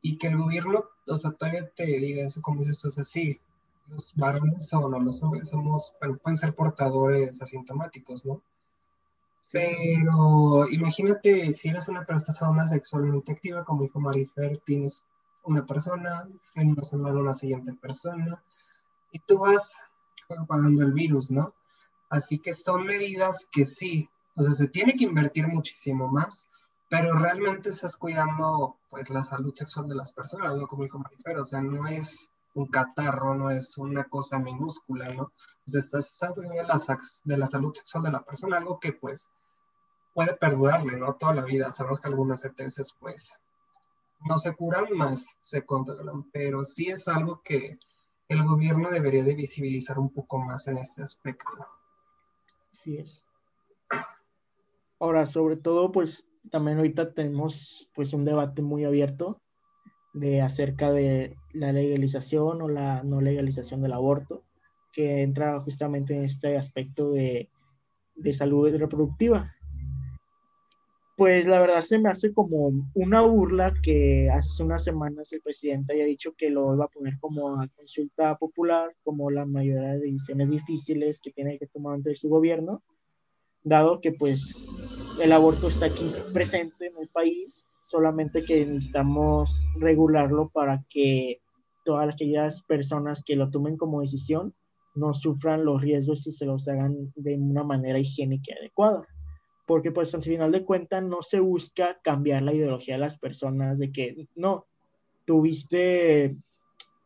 [0.01, 3.39] y que el gobierno, o sea, todavía te diga eso como dices o sea, sí,
[3.87, 8.43] los varones o no, los hombres somos, bueno, pueden ser portadores asintomáticos, ¿no?
[9.51, 15.03] Pero imagínate si eres una persona sexualmente activa, como dijo Marifer, tienes
[15.43, 18.43] una persona, en una semana una siguiente persona,
[19.11, 19.83] y tú vas
[20.27, 21.53] propagando el virus, ¿no?
[22.09, 26.45] Así que son medidas que sí, o sea, se tiene que invertir muchísimo más,
[26.89, 30.67] pero realmente estás cuidando pues la salud sexual de las personas, ¿no?
[30.67, 35.23] Como dijo Marifer, o sea, no es un catarro, no es una cosa minúscula, ¿no?
[35.23, 35.31] O
[35.65, 39.29] sea, estás cuidando de la, de la salud sexual de la persona, algo que pues
[40.13, 41.15] puede perdurarle, ¿no?
[41.15, 41.71] Toda la vida.
[41.73, 43.33] Sabemos que algunas ETS pues
[44.27, 47.77] no se curan más, se controlan, pero sí es algo que
[48.27, 51.45] el gobierno debería de visibilizar un poco más en este aspecto.
[52.71, 53.25] Así es.
[54.99, 59.41] Ahora, sobre todo, pues también ahorita tenemos pues un debate muy abierto
[60.19, 64.43] de acerca de la legalización o la no legalización del aborto,
[64.93, 67.49] que entra justamente en este aspecto de,
[68.15, 69.53] de salud reproductiva.
[71.15, 75.93] pues la verdad se me hace como una burla que hace unas semanas el presidente
[75.93, 79.99] haya dicho que lo iba a poner como a consulta popular, como la mayoría de
[79.99, 82.83] decisiones difíciles que tiene que tomar ante su gobierno,
[83.63, 84.61] dado que pues
[85.21, 91.39] el aborto está aquí presente en el país, solamente que necesitamos regularlo para que
[91.85, 94.53] todas aquellas personas que lo tomen como decisión
[94.95, 99.07] no sufran los riesgos y se los hagan de una manera higiénica y adecuada
[99.67, 103.77] porque pues al final de cuentas no se busca cambiar la ideología de las personas
[103.77, 104.65] de que no,
[105.25, 106.37] tuviste,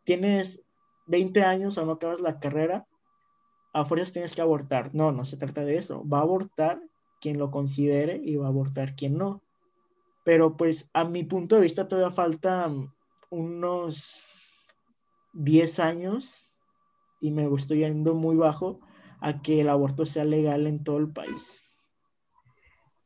[0.03, 0.63] tienes
[1.07, 2.85] 20 años o no acabas la carrera,
[3.73, 4.93] a fuerzas tienes que abortar.
[4.93, 6.07] No, no se trata de eso.
[6.07, 6.79] Va a abortar
[7.19, 9.41] quien lo considere y va a abortar quien no.
[10.23, 12.93] Pero pues a mi punto de vista todavía faltan
[13.29, 14.21] unos
[15.33, 16.49] 10 años
[17.19, 18.79] y me estoy yendo muy bajo
[19.19, 21.61] a que el aborto sea legal en todo el país.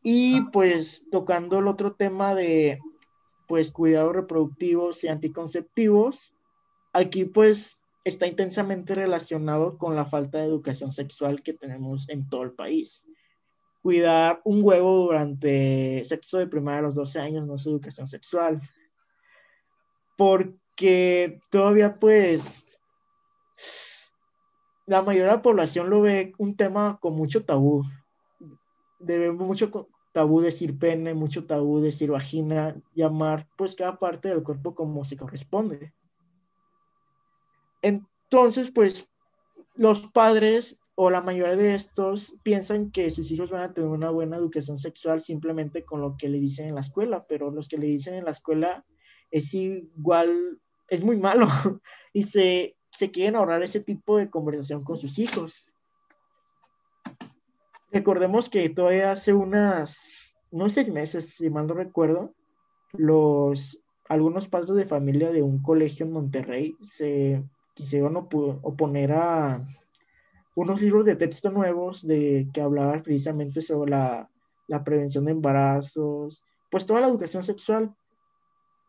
[0.01, 2.79] Y pues tocando el otro tema de
[3.47, 6.33] pues cuidados reproductivos y anticonceptivos,
[6.93, 12.43] aquí pues está intensamente relacionado con la falta de educación sexual que tenemos en todo
[12.43, 13.03] el país.
[13.85, 18.59] Cuidar un huevo durante sexo de primaria a los 12 años no es educación sexual.
[20.17, 22.65] Porque todavía pues
[24.87, 27.83] la mayoría de la población lo ve un tema con mucho tabú.
[28.97, 29.69] Debemos mucho
[30.13, 35.15] tabú decir pene, mucho tabú decir vagina, llamar pues cada parte del cuerpo como se
[35.15, 35.93] corresponde.
[37.83, 39.11] Entonces, pues
[39.75, 44.09] los padres o la mayoría de estos piensan que sus hijos van a tener una
[44.09, 47.77] buena educación sexual simplemente con lo que le dicen en la escuela, pero los que
[47.77, 48.85] le dicen en la escuela
[49.29, 51.47] es igual, es muy malo
[52.13, 55.69] y se, se quieren ahorrar ese tipo de conversación con sus hijos.
[57.91, 60.09] Recordemos que todavía hace unas,
[60.51, 62.33] no seis meses, si mal no recuerdo,
[62.93, 69.67] los, algunos padres de familia de un colegio en Monterrey se quisieron oponer a
[70.55, 74.29] unos libros de texto nuevos de, que hablaban precisamente sobre la,
[74.67, 77.95] la prevención de embarazos, pues toda la educación sexual.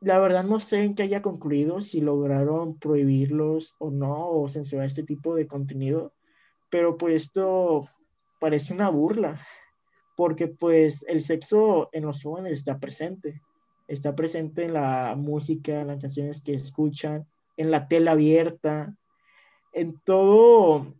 [0.00, 4.86] La verdad no sé en qué haya concluido, si lograron prohibirlos o no, o censurar
[4.86, 6.12] este tipo de contenido,
[6.70, 7.88] pero pues esto
[8.38, 9.40] parece una burla,
[10.16, 13.42] porque pues el sexo en los jóvenes está presente,
[13.88, 17.26] está presente en la música, en las canciones que escuchan,
[17.56, 18.94] en la tela abierta,
[19.72, 20.94] en todo,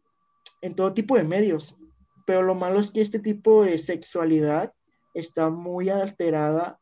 [0.66, 1.76] en todo tipo de medios.
[2.26, 4.72] Pero lo malo es que este tipo de sexualidad
[5.14, 6.78] está muy alterada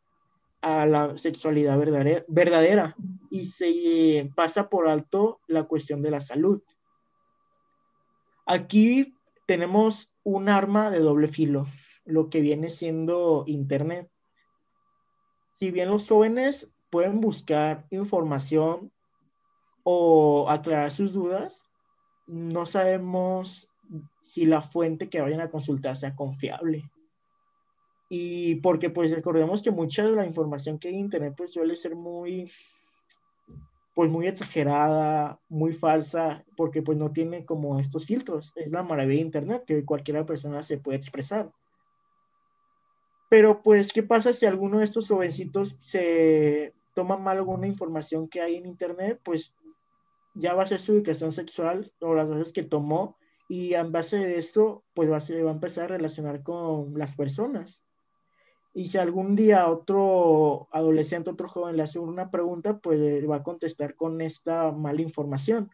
[0.63, 2.97] a la sexualidad verdadera, verdadera
[3.31, 6.63] y se pasa por alto la cuestión de la salud.
[8.47, 9.15] Aquí
[9.47, 11.67] tenemos un arma de doble filo,
[12.07, 14.11] lo que viene siendo Internet.
[15.59, 18.91] Si bien los jóvenes pueden buscar información
[19.83, 21.65] o aclarar sus dudas,
[22.27, 23.69] no sabemos
[24.23, 26.91] si la fuente que vayan a consultar sea confiable.
[28.09, 31.77] Y porque pues recordemos que mucha de la información que hay en Internet pues suele
[31.77, 32.51] ser muy
[33.95, 38.53] pues muy exagerada, muy falsa, porque pues no tiene como estos filtros.
[38.57, 41.53] Es la maravilla de Internet, que cualquier persona se puede expresar.
[43.31, 48.41] Pero pues, ¿qué pasa si alguno de estos jovencitos se toma mal alguna información que
[48.41, 49.21] hay en Internet?
[49.25, 49.55] Pues
[50.35, 53.17] ya va a ser su educación sexual o las veces que tomó
[53.49, 57.17] y en base de esto, pues va a, va a empezar a relacionar con las
[57.17, 57.83] personas.
[58.73, 63.43] Y si algún día otro adolescente, otro joven le hace una pregunta, pues va a
[63.43, 65.71] contestar con esta mala información.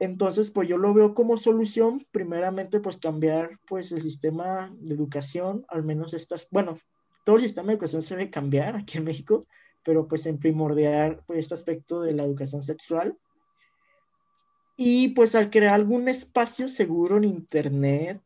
[0.00, 5.64] Entonces, pues yo lo veo como solución, primeramente, pues cambiar pues el sistema de educación,
[5.68, 6.78] al menos estas, bueno,
[7.24, 9.46] todo el sistema de educación se debe cambiar aquí en México,
[9.84, 13.16] pero pues en primordial pues este aspecto de la educación sexual.
[14.82, 18.22] Y pues al crear algún espacio seguro en Internet,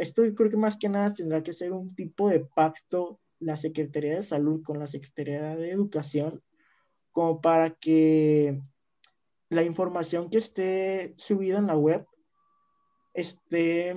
[0.00, 3.54] esto yo creo que más que nada tendrá que ser un tipo de pacto la
[3.54, 6.42] Secretaría de Salud con la Secretaría de Educación,
[7.12, 8.60] como para que
[9.50, 12.04] la información que esté subida en la web
[13.14, 13.94] esté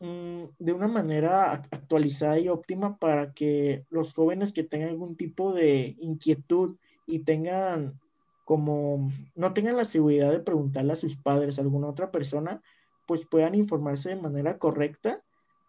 [0.00, 5.54] mm, de una manera actualizada y óptima para que los jóvenes que tengan algún tipo
[5.54, 8.00] de inquietud y tengan
[8.48, 12.62] como no tengan la seguridad de preguntarle a sus padres, a alguna otra persona,
[13.06, 15.22] pues puedan informarse de manera correcta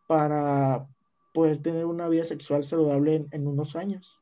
[0.08, 0.88] para
[1.34, 4.18] poder tener una vida sexual saludable en, unos años.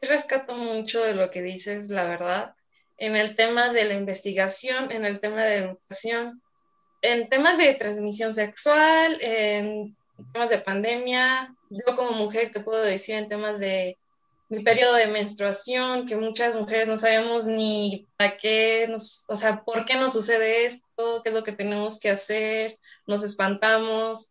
[0.00, 2.56] Rescato mucho de lo que dices, la verdad,
[2.98, 6.42] en el tema de la investigación, en el tema de educación,
[7.02, 9.96] en temas de transmisión sexual, en
[10.32, 11.54] temas de pandemia.
[11.70, 13.96] Yo como mujer te puedo decir en temas de
[14.52, 19.64] mi periodo de menstruación, que muchas mujeres no sabemos ni para qué, nos, o sea,
[19.64, 24.28] por qué nos sucede esto, qué es lo que tenemos que hacer, nos espantamos.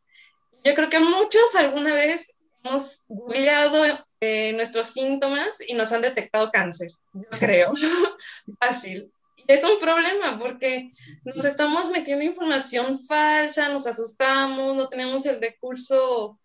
[0.64, 3.84] Yo creo que muchos alguna vez hemos googleado
[4.20, 7.74] eh, nuestros síntomas y nos han detectado cáncer, yo creo.
[8.60, 9.12] Fácil.
[9.36, 10.92] Y es un problema porque
[11.24, 16.38] nos estamos metiendo información falsa, nos asustamos, no tenemos el recurso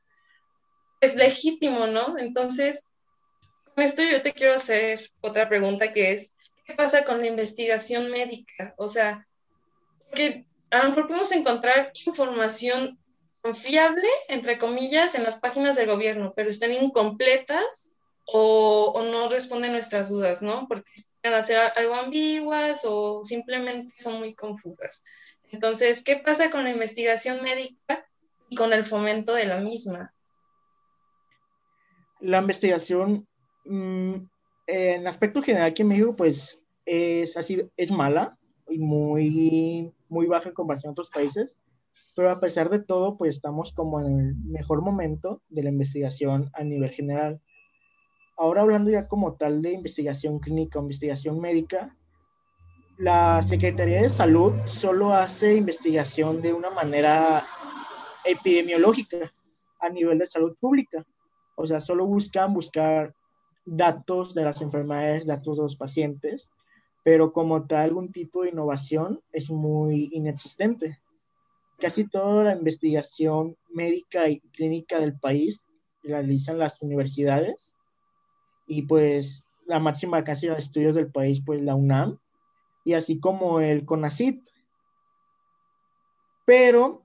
[0.98, 2.16] es pues, legítimo, ¿no?
[2.16, 2.86] Entonces,
[3.76, 8.74] esto yo te quiero hacer otra pregunta que es, ¿qué pasa con la investigación médica?
[8.76, 9.26] O sea,
[10.14, 12.98] que a lo mejor podemos encontrar información
[13.42, 17.92] confiable, entre comillas, en las páginas del gobierno, pero están incompletas
[18.26, 20.66] o, no responden nuestras dudas, ¿no?
[20.66, 25.02] Porque están a ser algo ambiguas o simplemente son muy confusas.
[25.52, 28.04] Entonces, ¿qué pasa con la investigación médica
[28.48, 30.12] y con el fomento de la misma?
[32.18, 33.28] La investigación,
[33.68, 34.14] mm,
[34.68, 40.48] en aspecto general aquí en México, pues es así, es mala y muy, muy baja
[40.48, 41.58] en comparación a otros países
[42.14, 46.50] pero a pesar de todo, pues estamos como en el mejor momento de la investigación
[46.54, 47.40] a nivel general.
[48.36, 51.96] Ahora hablando ya como tal de investigación clínica investigación médica,
[52.98, 57.44] la Secretaría de Salud solo hace investigación de una manera
[58.24, 59.32] epidemiológica
[59.80, 61.04] a nivel de salud pública.
[61.56, 63.14] O sea, solo buscan buscar
[63.66, 66.50] datos de las enfermedades, datos de los pacientes,
[67.04, 70.98] pero como tal algún tipo de innovación es muy inexistente
[71.78, 75.66] casi toda la investigación médica y clínica del país
[76.02, 77.74] la realizan las universidades
[78.66, 82.18] y pues la máxima casa de estudios del país, pues la UNAM,
[82.84, 84.48] y así como el CONACYT.
[86.44, 87.02] Pero,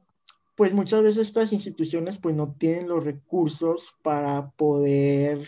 [0.56, 5.48] pues muchas veces estas instituciones pues no tienen los recursos para poder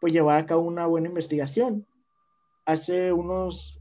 [0.00, 1.86] pues llevar a cabo una buena investigación.
[2.64, 3.80] Hace unos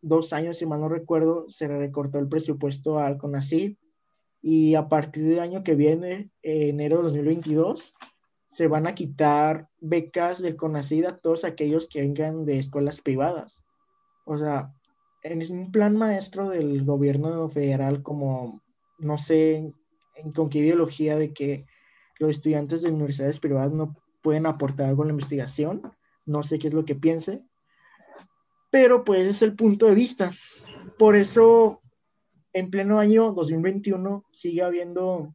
[0.00, 3.78] dos años, si mal no recuerdo, se le recortó el presupuesto al CONACYT
[4.42, 7.94] y a partir del año que viene, enero de 2022,
[8.46, 13.64] se van a quitar becas del CONACYT a todos aquellos que vengan de escuelas privadas.
[14.26, 14.74] O sea,
[15.22, 18.62] en un plan maestro del gobierno federal, como
[18.98, 19.72] no sé
[20.34, 21.66] con qué ideología de que
[22.18, 25.82] los estudiantes de universidades privadas no pueden aportar algo en la investigación,
[26.24, 27.44] no sé qué es lo que piense,
[28.70, 30.32] pero pues es el punto de vista.
[30.98, 31.82] Por eso,
[32.54, 35.34] en pleno año 2021, sigue habiendo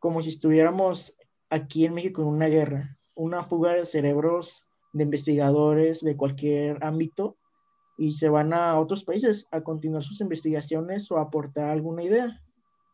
[0.00, 1.16] como si estuviéramos
[1.50, 7.36] aquí en México en una guerra, una fuga de cerebros de investigadores de cualquier ámbito
[7.96, 12.42] y se van a otros países a continuar sus investigaciones o a aportar alguna idea.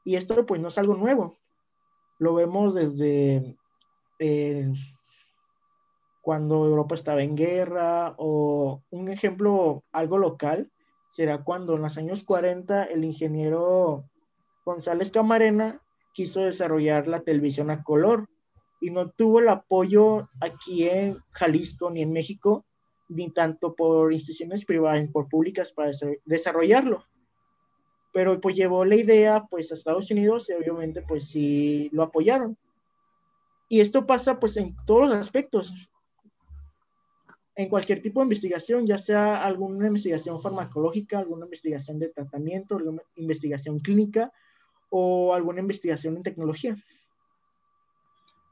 [0.04, 1.38] Y esto pues no es algo nuevo.
[2.18, 3.56] Lo vemos desde
[4.20, 4.70] eh,
[6.22, 10.70] cuando Europa estaba en guerra o un ejemplo algo local
[11.08, 14.04] será cuando en los años 40 el ingeniero
[14.64, 18.28] González Camarena quiso desarrollar la televisión a color
[18.80, 22.64] y no tuvo el apoyo aquí en Jalisco ni en México,
[23.08, 25.90] ni tanto por instituciones privadas, ni por públicas para
[26.24, 27.04] desarrollarlo.
[28.12, 32.56] Pero pues llevó la idea pues a Estados Unidos y obviamente pues sí lo apoyaron.
[33.70, 35.72] Y esto pasa pues en todos los aspectos
[37.54, 42.80] en cualquier tipo de investigación, ya sea alguna investigación farmacológica, alguna investigación de tratamiento,
[43.14, 44.32] investigación clínica
[44.90, 46.76] o alguna investigación en tecnología.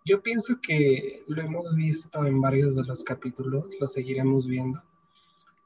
[0.05, 4.81] Yo pienso que lo hemos visto en varios de los capítulos, lo seguiremos viendo,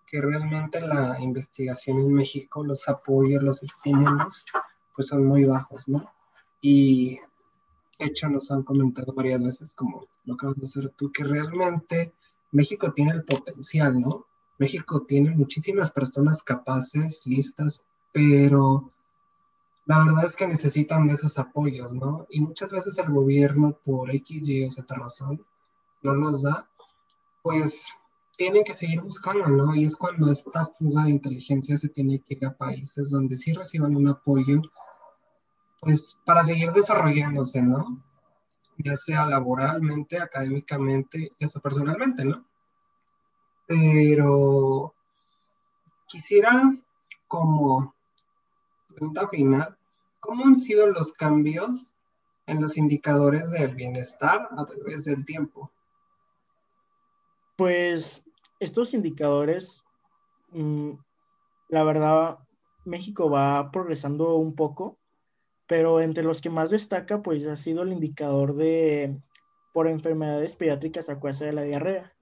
[0.06, 4.46] que realmente la investigación en México, los apoyos, los estímulos,
[4.96, 6.10] pues son muy bajos, ¿no?
[6.62, 7.20] Y
[7.98, 12.12] hecho nos han comentado varias veces, como lo acabas de hacer tú, que realmente
[12.50, 14.26] México tiene el potencial, ¿no?
[14.58, 18.92] México tiene muchísimas personas capaces, listas, pero
[19.86, 22.26] la verdad es que necesitan de esos apoyos, ¿no?
[22.30, 25.44] Y muchas veces el gobierno, por X, Y o Z razón,
[26.02, 26.68] no los da,
[27.42, 27.86] pues
[28.36, 29.74] tienen que seguir buscando, ¿no?
[29.74, 33.52] Y es cuando esta fuga de inteligencia se tiene que ir a países donde sí
[33.52, 34.62] reciban un apoyo,
[35.82, 38.00] pues para seguir desarrollándose, ¿no?
[38.78, 42.44] ya sea laboralmente, académicamente y hasta personalmente, ¿no?
[43.66, 44.94] Pero
[46.06, 46.72] quisiera
[47.28, 47.94] como
[48.88, 49.76] pregunta final,
[50.20, 51.94] ¿cómo han sido los cambios
[52.46, 55.70] en los indicadores del bienestar a través del tiempo?
[57.56, 58.24] Pues
[58.60, 59.84] estos indicadores,
[60.50, 60.92] mm,
[61.68, 62.38] la verdad,
[62.84, 64.98] México va progresando un poco,
[65.66, 69.16] pero entre los que más destaca, pues ha sido el indicador de
[69.72, 72.12] por enfermedades pediátricas a causa de la diarrea.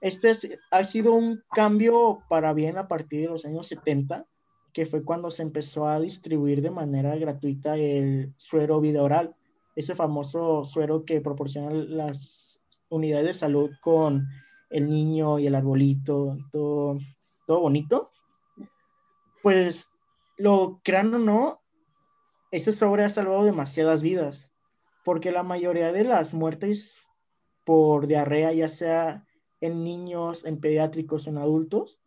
[0.00, 0.32] Este
[0.70, 4.26] ha sido un cambio para bien a partir de los años 70,
[4.72, 9.34] que fue cuando se empezó a distribuir de manera gratuita el suero vida oral,
[9.76, 14.26] ese famoso suero que proporcionan las unidades de salud con
[14.70, 16.98] el niño y el arbolito, todo,
[17.46, 18.10] todo bonito.
[19.42, 19.90] Pues
[20.36, 21.61] lo crean o no,
[22.52, 24.52] ese sobre ha salvado demasiadas vidas,
[25.04, 27.02] porque la mayoría de las muertes
[27.64, 29.24] por diarrea, ya sea
[29.60, 31.98] en niños, en pediátricos, en adultos,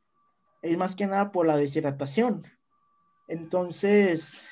[0.61, 2.45] es más que nada por la deshidratación.
[3.27, 4.47] Entonces,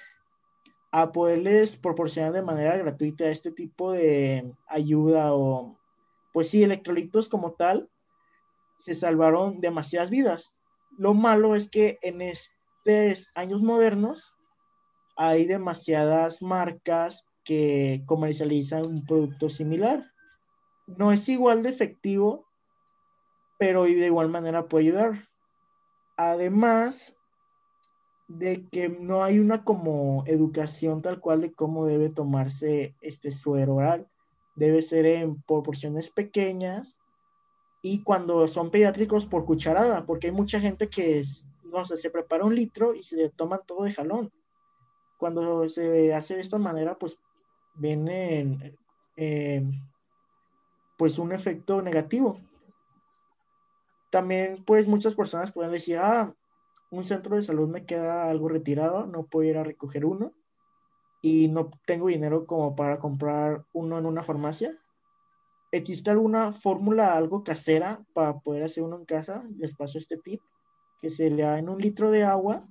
[0.91, 5.77] a poderles proporcionar de manera gratuita este tipo de ayuda o,
[6.33, 7.89] pues sí, electrolitos como tal,
[8.79, 10.57] se salvaron demasiadas vidas.
[10.97, 14.32] Lo malo es que en estos años modernos
[15.15, 20.11] hay demasiadas marcas que comercializan un producto similar.
[20.87, 22.45] No es igual de efectivo,
[23.57, 25.29] pero de igual manera puede ayudar.
[26.17, 27.17] Además,
[28.27, 33.75] de que no hay una como educación tal cual de cómo debe tomarse este suero
[33.75, 34.07] oral.
[34.55, 36.97] Debe ser en proporciones pequeñas
[37.81, 42.09] y cuando son pediátricos por cucharada, porque hay mucha gente que es, no sé, se
[42.09, 44.31] prepara un litro y se le toman todo de jalón.
[45.23, 47.17] Cuando se hace de esta manera, pues
[47.75, 48.75] viene
[49.15, 49.63] eh,
[50.97, 52.41] pues un efecto negativo.
[54.09, 56.35] También pues muchas personas pueden decir, ah,
[56.91, 60.33] un centro de salud me queda algo retirado, no puedo ir a recoger uno
[61.21, 64.77] y no tengo dinero como para comprar uno en una farmacia.
[65.71, 69.45] ¿Existe alguna fórmula, algo casera para poder hacer uno en casa?
[69.57, 70.41] Les paso este tip,
[71.01, 72.67] que sería en un litro de agua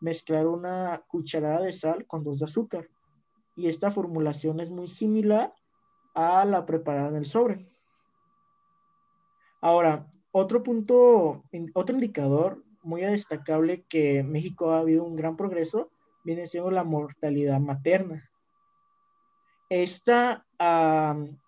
[0.00, 2.88] mezclar una cucharada de sal con dos de azúcar.
[3.56, 5.52] Y esta formulación es muy similar
[6.14, 7.68] a la preparada en el sobre.
[9.60, 11.44] Ahora, otro punto,
[11.74, 15.90] otro indicador muy destacable que México ha habido un gran progreso
[16.24, 18.30] viene siendo la mortalidad materna.
[19.68, 20.46] Esta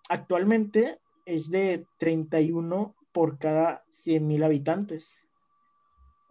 [0.09, 5.19] actualmente es de 31 por cada 100 mil habitantes,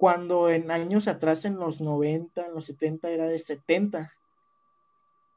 [0.02, 4.12] cuando en años atrás, en los 90, en los 70, era de 70.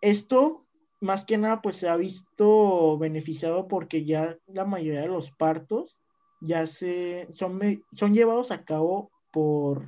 [0.02, 0.66] Esto,
[1.00, 6.00] más que nada, pues se ha visto beneficiado porque ya la mayoría de los partos
[6.42, 7.60] ya se, son,
[7.92, 9.88] son llevados a cabo por,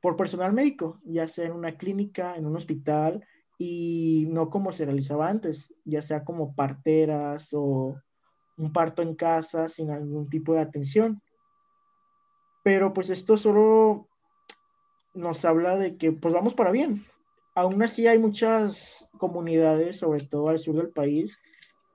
[0.00, 3.26] por personal médico, ya sea en una clínica, en un hospital,
[3.58, 7.94] y no como se realizaba antes, ya sea como parteras o
[8.56, 11.20] un parto en casa sin algún tipo de atención.
[12.62, 14.06] Pero pues esto solo
[15.14, 17.04] nos habla de que pues vamos para bien.
[17.54, 21.40] Aún así hay muchas comunidades, sobre todo al sur del país,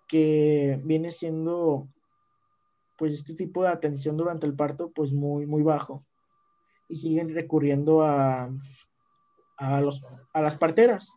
[0.08, 1.88] que viene siendo
[2.98, 6.06] pues este tipo de atención durante el parto pues muy muy bajo
[6.88, 8.50] y siguen recurriendo a,
[9.58, 10.04] a, los,
[10.34, 11.14] a las parteras.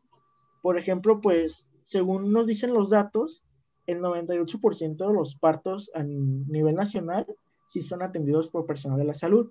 [0.62, 3.44] Por ejemplo, pues según nos dicen los datos,
[3.86, 7.26] el 98% de los partos a nivel nacional
[7.68, 9.50] sí son atendidos por personal de la salud.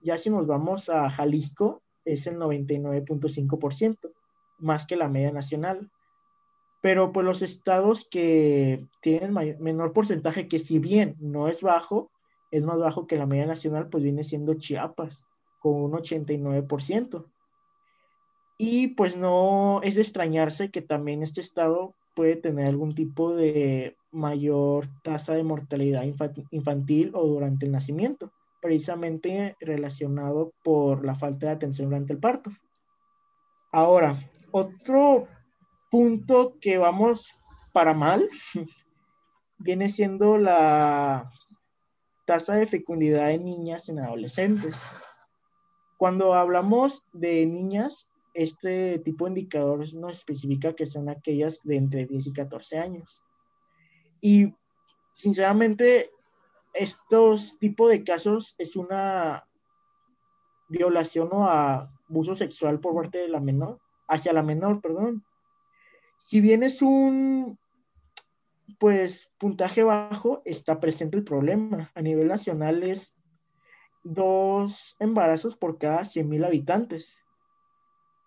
[0.00, 4.12] Ya si nos vamos a Jalisco, es el 99.5%,
[4.58, 5.90] más que la media nacional.
[6.80, 12.10] Pero pues los estados que tienen menor porcentaje, que si bien no es bajo,
[12.52, 15.26] es más bajo que la media nacional, pues viene siendo Chiapas,
[15.58, 17.26] con un 89%.
[18.58, 23.96] Y pues no es de extrañarse que también este estado puede tener algún tipo de
[24.10, 26.02] mayor tasa de mortalidad
[26.50, 32.50] infantil o durante el nacimiento, precisamente relacionado por la falta de atención durante el parto.
[33.72, 34.18] Ahora,
[34.50, 35.28] otro
[35.90, 37.34] punto que vamos
[37.72, 38.28] para mal
[39.58, 41.32] viene siendo la
[42.26, 44.82] tasa de fecundidad en niñas en adolescentes.
[45.96, 52.06] Cuando hablamos de niñas, este tipo de indicadores nos especifica que son aquellas de entre
[52.06, 53.22] 10 y 14 años.
[54.20, 54.54] Y
[55.14, 56.10] sinceramente,
[56.72, 59.44] estos tipos de casos es una
[60.68, 65.24] violación o abuso sexual por parte de la menor, hacia la menor, perdón.
[66.18, 67.58] Si bien es un
[68.78, 71.90] pues puntaje bajo, está presente el problema.
[71.94, 73.14] A nivel nacional es
[74.02, 77.20] dos embarazos por cada 100.000 habitantes,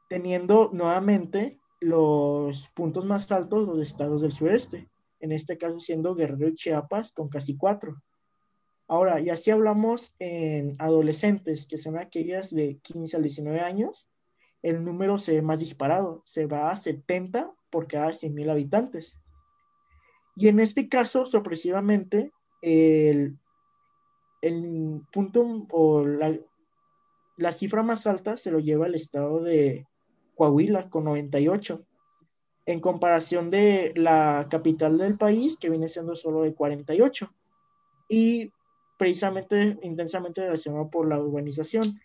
[0.08, 4.90] teniendo nuevamente los puntos más altos los estados del sureste,
[5.20, 8.02] en este caso siendo Guerrero y Chiapas con casi cuatro.
[8.88, 14.08] Ahora, y así hablamos en adolescentes, que son aquellas de 15 a 19 años,
[14.62, 19.20] el número se ve más disparado, se va a 70 por cada 100.000 habitantes.
[20.36, 22.32] Y en este caso, sorpresivamente,
[22.62, 23.38] el,
[24.42, 26.38] el punto o la,
[27.38, 29.86] la cifra más alta se lo lleva el estado de
[30.36, 31.84] Coahuila con 98,
[32.66, 37.30] en comparación de la capital del país, que viene siendo solo de 48,
[38.08, 38.52] y
[38.98, 42.00] precisamente intensamente relacionado por la urbanización.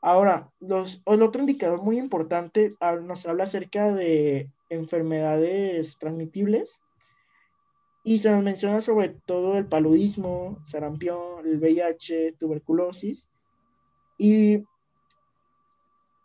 [0.00, 6.82] Ahora, los, el otro indicador muy importante ah, nos habla acerca de enfermedades transmitibles
[8.02, 13.30] y se nos menciona sobre todo el paludismo, sarampión, el VIH, tuberculosis.
[14.18, 14.64] Y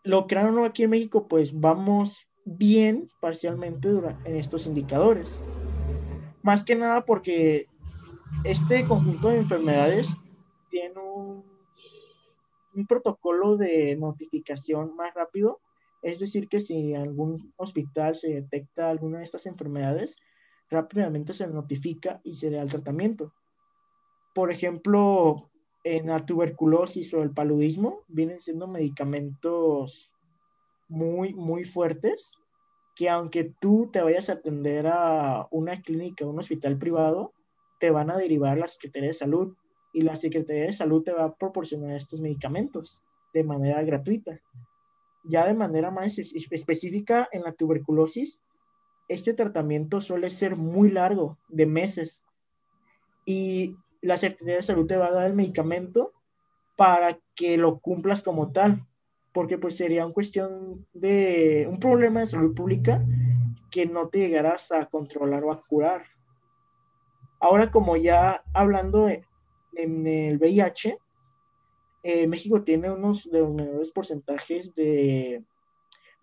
[0.10, 3.90] lo crearon aquí en México, pues vamos bien parcialmente
[4.26, 5.40] en estos indicadores.
[6.42, 7.68] Más que nada porque
[8.44, 10.12] este conjunto de enfermedades
[10.68, 11.44] tiene un,
[12.88, 15.60] protocolo de notificación más rápido.
[16.02, 20.16] Es decir, que si en algún hospital se detecta alguna de estas enfermedades,
[20.72, 23.32] rápidamente se notifica y se da el tratamiento.
[24.34, 25.52] Por ejemplo,
[25.96, 30.12] en la tuberculosis o el paludismo vienen siendo medicamentos
[30.88, 32.32] muy, muy fuertes
[32.96, 37.34] que aunque tú te vayas a atender a una clínica, un hospital privado,
[37.80, 39.56] te van a derivar a la Secretaría de Salud
[39.94, 43.02] y la Secretaría de Salud te va a proporcionar estos medicamentos
[43.34, 44.40] de manera gratuita.
[45.24, 48.44] Ya de manera más específica en la tuberculosis,
[49.08, 52.24] este tratamiento suele ser muy largo, de meses,
[53.26, 56.14] y la Secretaría de Salud te va a dar el medicamento
[56.76, 58.86] para que lo cumplas como tal,
[59.34, 63.06] porque pues sería una cuestión de un problema de salud pública
[63.72, 66.06] que no te llegarás a controlar o a curar.
[67.40, 70.98] Ahora, como ya hablando en el VIH,
[72.04, 75.44] eh, México tiene unos de los menores porcentajes de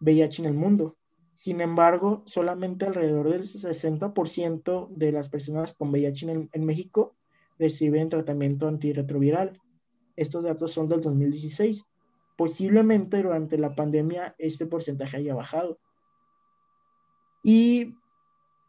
[0.00, 0.96] VIH en el mundo.
[1.34, 7.14] Sin embargo, solamente alrededor del 60% de las personas con VIH en, México
[7.58, 9.60] reciben tratamiento antirretroviral.
[10.16, 11.86] Estos datos son del 2016.
[12.36, 15.78] Posiblemente durante la pandemia este porcentaje haya bajado.
[17.42, 17.94] Y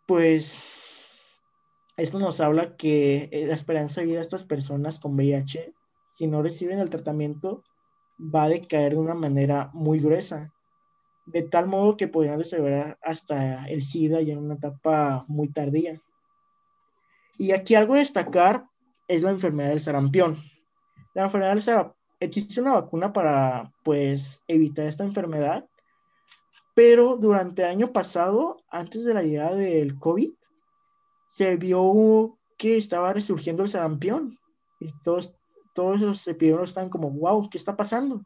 [0.05, 0.63] pues
[1.97, 5.73] esto nos habla que eh, la esperanza de vida de estas personas con VIH,
[6.11, 7.63] si no reciben el tratamiento,
[8.19, 10.53] va a decaer de una manera muy gruesa
[11.27, 16.01] de tal modo que podrían desarrollar hasta el SIDA ya en una etapa muy tardía.
[17.37, 18.65] Y aquí algo a destacar
[19.07, 20.37] es la enfermedad del sarampión.
[21.13, 25.67] La enfermedad del sarampión, existe una vacuna para, pues, evitar esta enfermedad,
[26.73, 30.31] pero durante el año pasado, antes de la llegada del COVID,
[31.29, 34.37] se vio que estaba resurgiendo el sarampión.
[34.79, 35.35] Y todos,
[35.73, 38.23] todos los epidemiólogos están como, wow, ¿qué está pasando?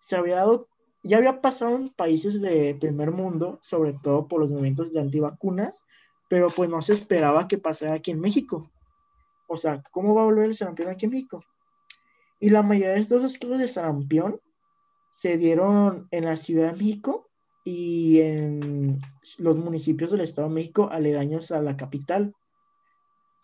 [0.00, 0.68] Se había dado
[1.02, 5.84] ya había pasado en países de primer mundo, sobre todo por los movimientos de antivacunas,
[6.28, 8.70] pero pues no se esperaba que pasara aquí en México.
[9.48, 11.44] O sea, ¿cómo va a volver el sarampión aquí en México?
[12.38, 14.40] Y la mayoría de estos casos de sarampión
[15.10, 17.28] se dieron en la Ciudad de México
[17.64, 19.00] y en
[19.38, 22.34] los municipios del Estado de México aledaños a la capital.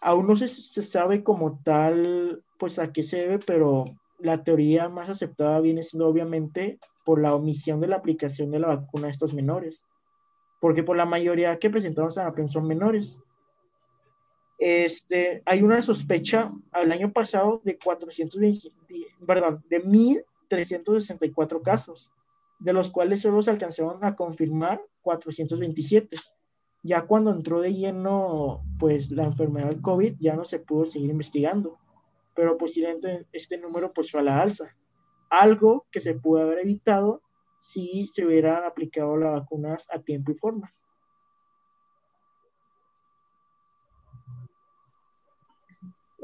[0.01, 3.85] Aún no se, se sabe como tal, pues a qué se debe, pero
[4.19, 8.69] la teoría más aceptada viene siendo obviamente por la omisión de la aplicación de la
[8.69, 9.85] vacuna a estos menores,
[10.61, 13.19] porque por la mayoría que presentaron sarampión son menores.
[14.59, 18.71] Este, hay una sospecha al año pasado de 420,
[19.27, 22.13] perdón, de 1.364 casos,
[22.61, 26.17] de los cuales solo se alcanzaron a confirmar 427.
[26.83, 31.11] Ya cuando entró de lleno pues la enfermedad del COVID ya no se pudo seguir
[31.11, 31.79] investigando,
[32.35, 34.77] pero posiblemente este número pues fue a la alza
[35.31, 37.23] algo que se pudo haber evitado
[37.59, 40.71] si se hubieran aplicado las vacunas a tiempo y forma.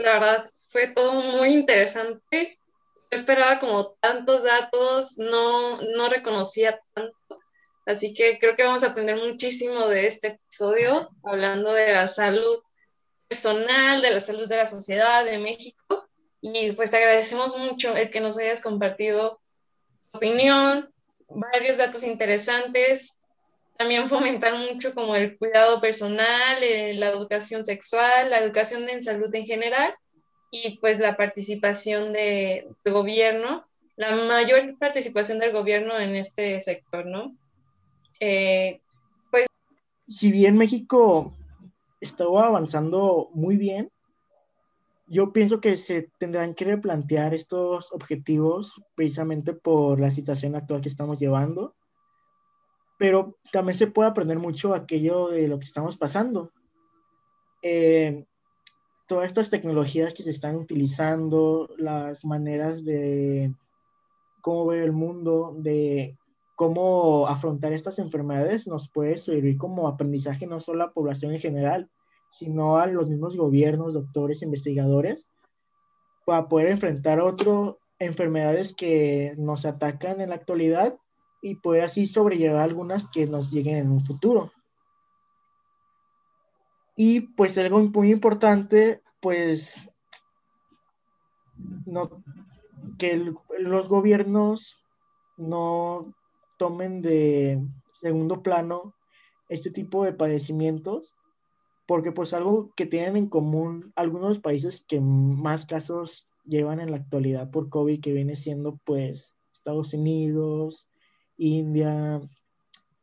[0.00, 2.58] La verdad fue todo muy interesante.
[3.10, 7.40] Yo esperaba como tantos datos, no, no reconocía tanto.
[7.86, 12.62] Así que creo que vamos a aprender muchísimo de este episodio, hablando de la salud
[13.28, 18.20] personal, de la salud de la sociedad de México y pues agradecemos mucho el que
[18.20, 19.40] nos hayas compartido
[20.10, 20.92] tu opinión,
[21.28, 23.19] varios datos interesantes,
[23.80, 29.34] también fomentar mucho como el cuidado personal, eh, la educación sexual, la educación en salud
[29.34, 29.94] en general
[30.50, 33.64] y pues la participación de, del gobierno,
[33.96, 37.34] la mayor participación del gobierno en este sector, ¿no?
[38.20, 38.82] Eh,
[39.30, 39.46] pues...
[40.06, 41.34] Si bien México
[42.02, 43.90] estaba avanzando muy bien,
[45.06, 50.90] yo pienso que se tendrán que replantear estos objetivos precisamente por la situación actual que
[50.90, 51.74] estamos llevando,
[53.00, 56.52] pero también se puede aprender mucho aquello de lo que estamos pasando.
[57.62, 58.26] Eh,
[59.08, 63.54] todas estas tecnologías que se están utilizando, las maneras de
[64.42, 66.18] cómo ver el mundo, de
[66.56, 71.40] cómo afrontar estas enfermedades, nos puede servir como aprendizaje no solo a la población en
[71.40, 71.88] general,
[72.28, 75.30] sino a los mismos gobiernos, doctores, investigadores,
[76.26, 80.98] para poder enfrentar otras enfermedades que nos atacan en la actualidad
[81.40, 84.52] y poder así sobrellevar algunas que nos lleguen en un futuro.
[86.96, 89.88] Y pues algo muy importante, pues,
[91.86, 92.22] no,
[92.98, 94.82] que los gobiernos
[95.38, 96.14] no
[96.58, 97.62] tomen de
[97.94, 98.94] segundo plano
[99.48, 101.14] este tipo de padecimientos
[101.90, 106.98] porque pues algo que tienen en común algunos países que más casos llevan en la
[106.98, 110.88] actualidad por COVID, que viene siendo pues Estados Unidos,
[111.40, 112.20] India,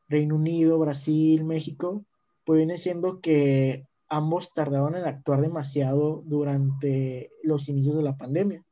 [0.07, 2.05] Reino Unido, Brasil, México,
[2.45, 8.63] pues viene siendo que ambos tardaron en actuar demasiado durante los inicios de la pandemia,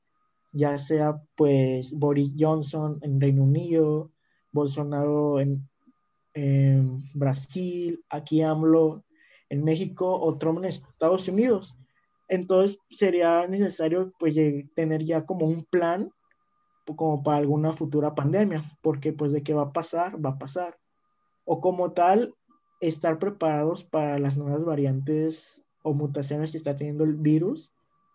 [0.53, 4.11] ya sea pues Boris Johnson en Reino Unido,
[4.51, 5.67] Bolsonaro en,
[7.13, 9.05] Brasil, aquí AMLO
[9.49, 11.77] en México o Trump en Estados Unidos.
[12.27, 14.35] Entonces sería necesario pues
[14.75, 16.11] tener ya como un plan
[16.85, 20.77] como para alguna futura pandemia, porque pues de qué va a pasar, va a pasar.
[21.45, 22.35] O como tal,
[22.79, 27.71] estar preparados para las nuevas variantes o mutaciones que está teniendo el virus,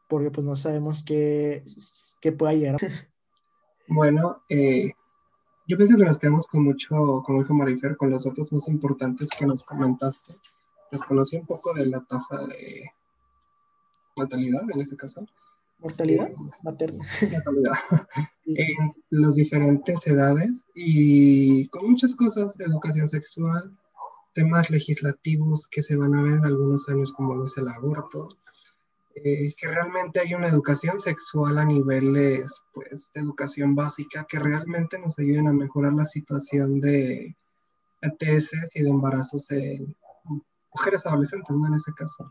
[0.09, 1.65] porque pues no sabemos qué,
[2.21, 2.81] qué pueda llegar.
[3.93, 4.93] Bueno, eh,
[5.67, 9.31] yo pienso que nos quedamos con mucho, como dijo Marifer, con los datos más importantes
[9.37, 10.33] que nos comentaste
[10.91, 12.93] desconocí un poco de la tasa de
[14.17, 15.27] mortalidad en ese caso.
[15.81, 16.31] ¿Mortalidad?
[16.63, 17.05] Materna.
[17.33, 17.73] Mortalidad.
[18.47, 23.77] en las diferentes edades y con muchas cosas, educación sexual,
[24.35, 28.29] temas legislativos que se van a ver en algunos años como lo es el aborto,
[29.15, 34.99] eh, que realmente hay una educación sexual a niveles pues, de educación básica que realmente
[34.99, 37.37] nos ayuden a mejorar la situación de
[38.03, 39.97] ETS y de embarazos en,
[40.73, 41.67] mujeres adolescentes, ¿no?
[41.67, 42.31] En ese caso.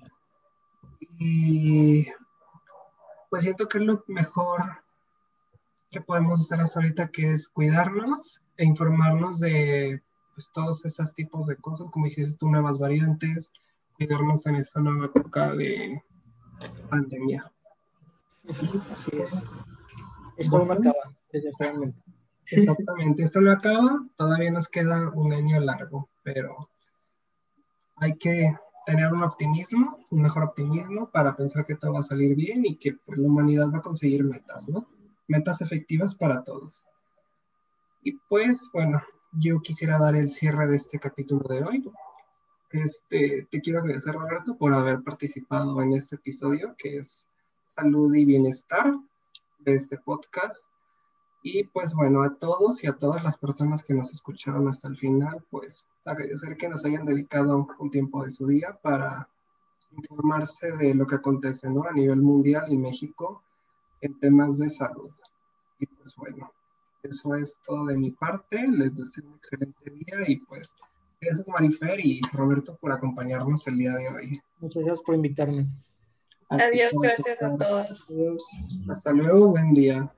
[1.20, 2.08] Y
[3.30, 4.84] pues siento que es lo mejor
[5.90, 10.02] que podemos hacer hasta ahorita, que es cuidarnos e informarnos de
[10.36, 13.52] pues, todos esos tipos de cosas, como dijiste tú, nuevas variantes,
[13.96, 16.04] cuidarnos en esta nueva época de
[16.90, 17.52] pandemia.
[18.92, 19.50] Así es.
[20.38, 22.02] Esto no acaba, desgraciadamente.
[22.52, 26.70] Exactamente, esto no acaba, todavía nos queda un año largo, pero
[27.98, 28.58] hay que
[28.90, 32.76] tener un optimismo, un mejor optimismo para pensar que todo va a salir bien y
[32.78, 34.88] que pues, la humanidad va a conseguir metas, ¿no?
[35.28, 36.88] Metas efectivas para todos.
[38.02, 41.92] Y pues, bueno, yo quisiera dar el cierre de este capítulo de hoy.
[42.72, 47.28] Este, te quiero agradecer, Roberto, por haber participado en este episodio, que es
[47.68, 48.92] salud y bienestar
[49.60, 50.66] de este podcast.
[51.42, 54.98] Y pues bueno, a todos y a todas las personas que nos escucharon hasta el
[54.98, 59.30] final, pues agradecer que nos hayan dedicado un tiempo de su día para
[59.96, 61.84] informarse de lo que acontece ¿no?
[61.84, 63.42] a nivel mundial y México
[64.02, 65.12] en temas de salud.
[65.80, 66.52] Y pues bueno,
[67.04, 68.66] eso es todo de mi parte.
[68.68, 70.76] Les deseo un excelente día y pues
[71.22, 74.42] gracias Marifer y Roberto por acompañarnos el día de hoy.
[74.60, 75.68] Muchas gracias por invitarme.
[76.50, 78.12] Adiós, gracias a todos.
[78.90, 80.12] Hasta luego, buen día.